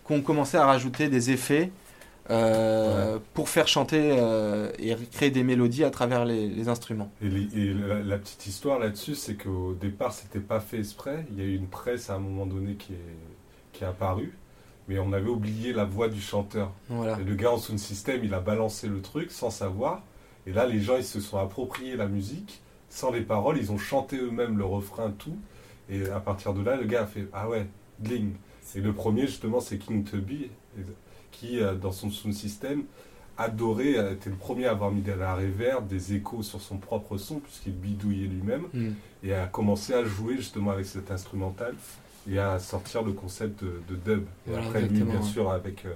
[0.07, 1.70] qui ont commencé à rajouter des effets
[2.31, 7.11] euh, pour faire chanter euh, et créer des mélodies à travers les, les instruments.
[7.23, 11.27] Et, les- et la, la petite histoire là-dessus, c'est qu'au départ, c'était pas fait exprès.
[11.33, 13.16] Il y a eu une presse à un moment donné qui est,
[13.73, 14.33] qui est apparue,
[14.89, 16.72] mais on avait oublié la voix du chanteur.
[16.89, 17.18] Voilà.
[17.20, 20.03] Et le gars en sound system, il a balancé le truc sans savoir.
[20.47, 23.59] Et là, les gens, ils se sont appropriés la musique sans les paroles.
[23.59, 25.37] Ils ont chanté eux-mêmes le refrain, tout.
[25.89, 27.66] Et à partir de là, le gars a fait Ah ouais,
[28.01, 28.33] dling.
[28.74, 30.51] Et le premier, justement, c'est King Tubby,
[31.30, 32.85] qui, euh, dans son sound system,
[33.39, 36.76] adorait, euh, était le premier à avoir mis de la reverb, des échos sur son
[36.78, 38.91] propre son, puisqu'il bidouillait lui-même, Mm.
[39.24, 41.74] et a commencé à jouer justement avec cet instrumental
[42.31, 44.25] et à sortir le concept de, de dub.
[44.47, 45.95] Et Voilà, après, lui, bien sûr, avec euh,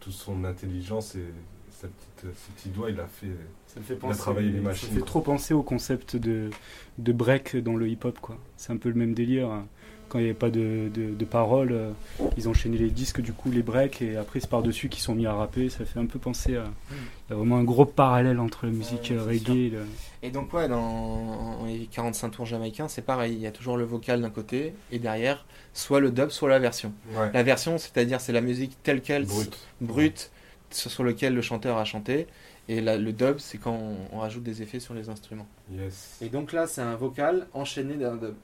[0.00, 1.24] toute son intelligence et
[1.70, 3.26] sa petite, euh, ses petits doigts, il a fait.
[3.66, 5.06] Ça fait Il a travaillé les ça machines, fait quoi.
[5.06, 6.50] trop penser au concept de,
[6.98, 8.38] de break dans le hip-hop, quoi.
[8.56, 9.50] C'est un peu le même délire.
[9.50, 9.66] hein.
[10.08, 11.90] Quand il n'y avait pas de, de, de paroles, euh,
[12.36, 15.26] ils enchaînaient les disques, du coup les breaks, et après c'est par-dessus qu'ils sont mis
[15.26, 15.68] à rapper.
[15.68, 16.64] Ça fait un peu penser à.
[16.92, 19.84] Il y a vraiment un gros parallèle entre la musique Ouais, euh, reggae et le.
[20.22, 23.84] Et donc ouais, dans les 45 tours jamaïcains, c'est pareil, il y a toujours le
[23.84, 25.44] vocal d'un côté et derrière,
[25.74, 26.92] soit le dub, soit la version.
[27.16, 27.30] Ouais.
[27.34, 29.56] La version, c'est-à-dire c'est la musique telle quelle, Brut.
[29.80, 30.30] brute,
[30.70, 32.26] sur sur lequel le chanteur a chanté.
[32.68, 35.46] Et la- le dub, c'est quand on, on rajoute des effets sur les instruments.
[35.72, 36.16] Yes.
[36.20, 38.34] Et donc là, c'est un vocal enchaîné d'un dub.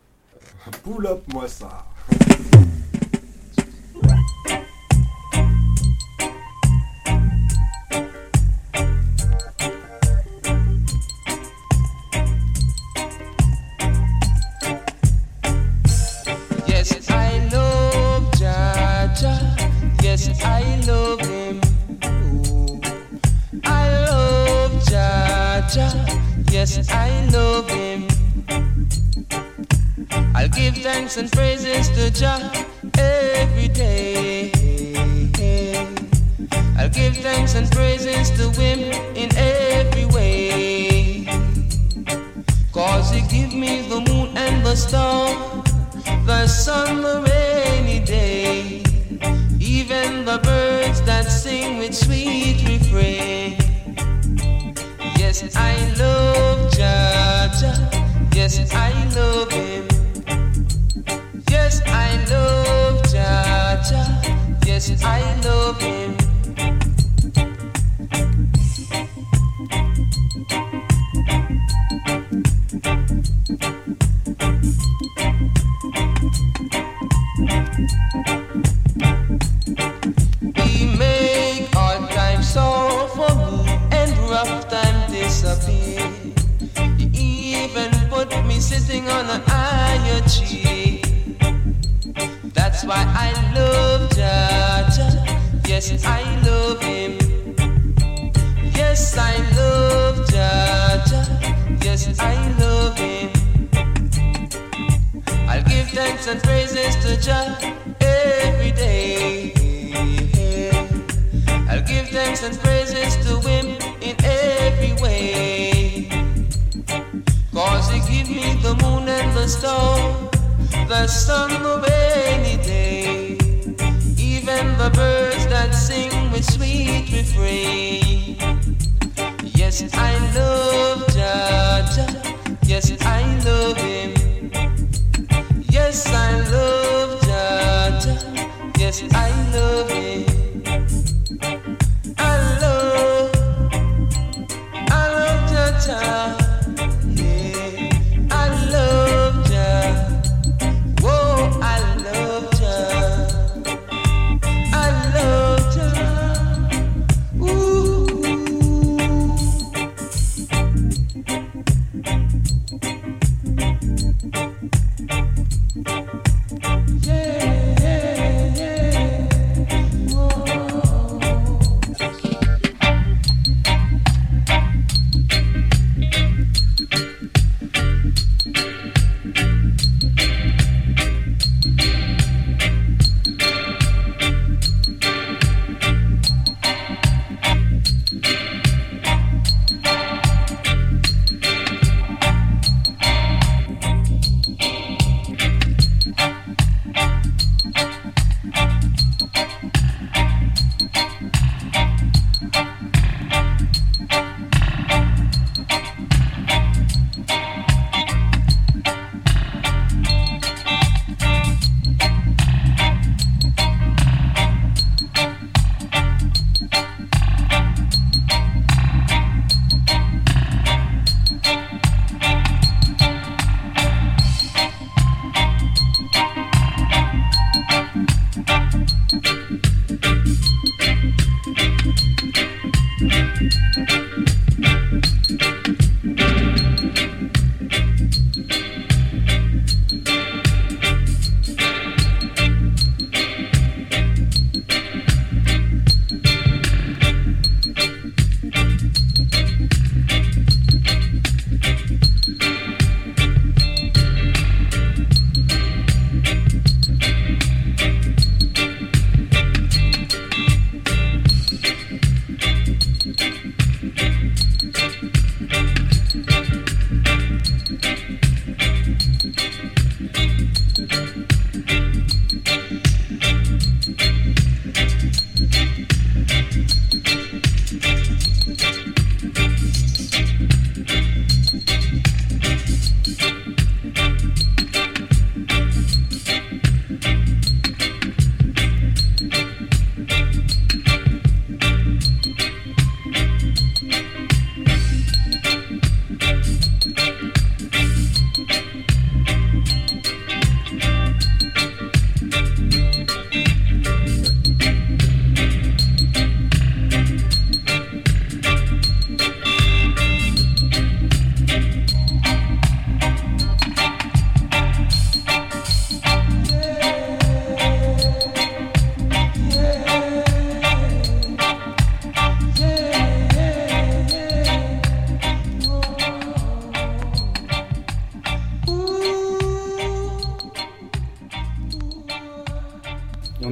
[0.82, 1.84] Pull up moi ça.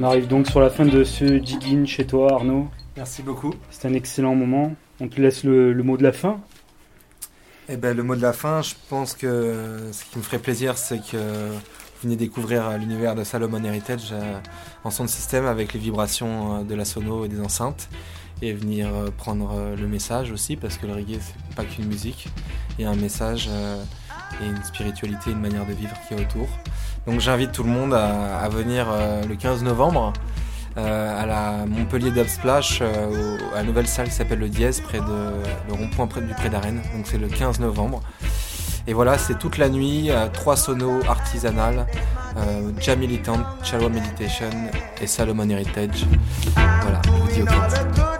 [0.01, 2.67] On arrive donc sur la fin de ce dig-in chez toi, Arnaud.
[2.97, 3.53] Merci beaucoup.
[3.69, 4.73] C'est un excellent moment.
[4.99, 6.39] On te laisse le, le mot de la fin.
[7.69, 10.75] Eh ben, le mot de la fin, je pense que ce qui me ferait plaisir,
[10.75, 11.59] c'est que vous
[12.01, 14.39] venez découvrir l'univers de Salomon Heritage euh,
[14.83, 17.87] en son système avec les vibrations euh, de la sono et des enceintes
[18.41, 21.85] et venir euh, prendre euh, le message aussi parce que le reggae c'est pas qu'une
[21.85, 22.27] musique,
[22.77, 23.83] il y a un message euh,
[24.41, 26.47] et une spiritualité, une manière de vivre qui est autour.
[27.07, 30.13] Donc j'invite tout le monde à, à venir euh, le 15 novembre
[30.77, 34.81] euh, à la Montpellier Dub Splash, euh, à la nouvelle salle qui s'appelle le Dièse,
[34.81, 35.31] près de
[35.67, 36.81] le rond-point près du Pré d'Arène.
[36.95, 38.01] Donc c'est le 15 novembre.
[38.87, 41.85] Et voilà, c'est toute la nuit, trois sonos artisanales,
[42.37, 44.49] euh, Jam Militant, Shallow Meditation
[44.99, 46.05] et Salomon Heritage.
[46.81, 48.10] Voilà, je vous dis au 15.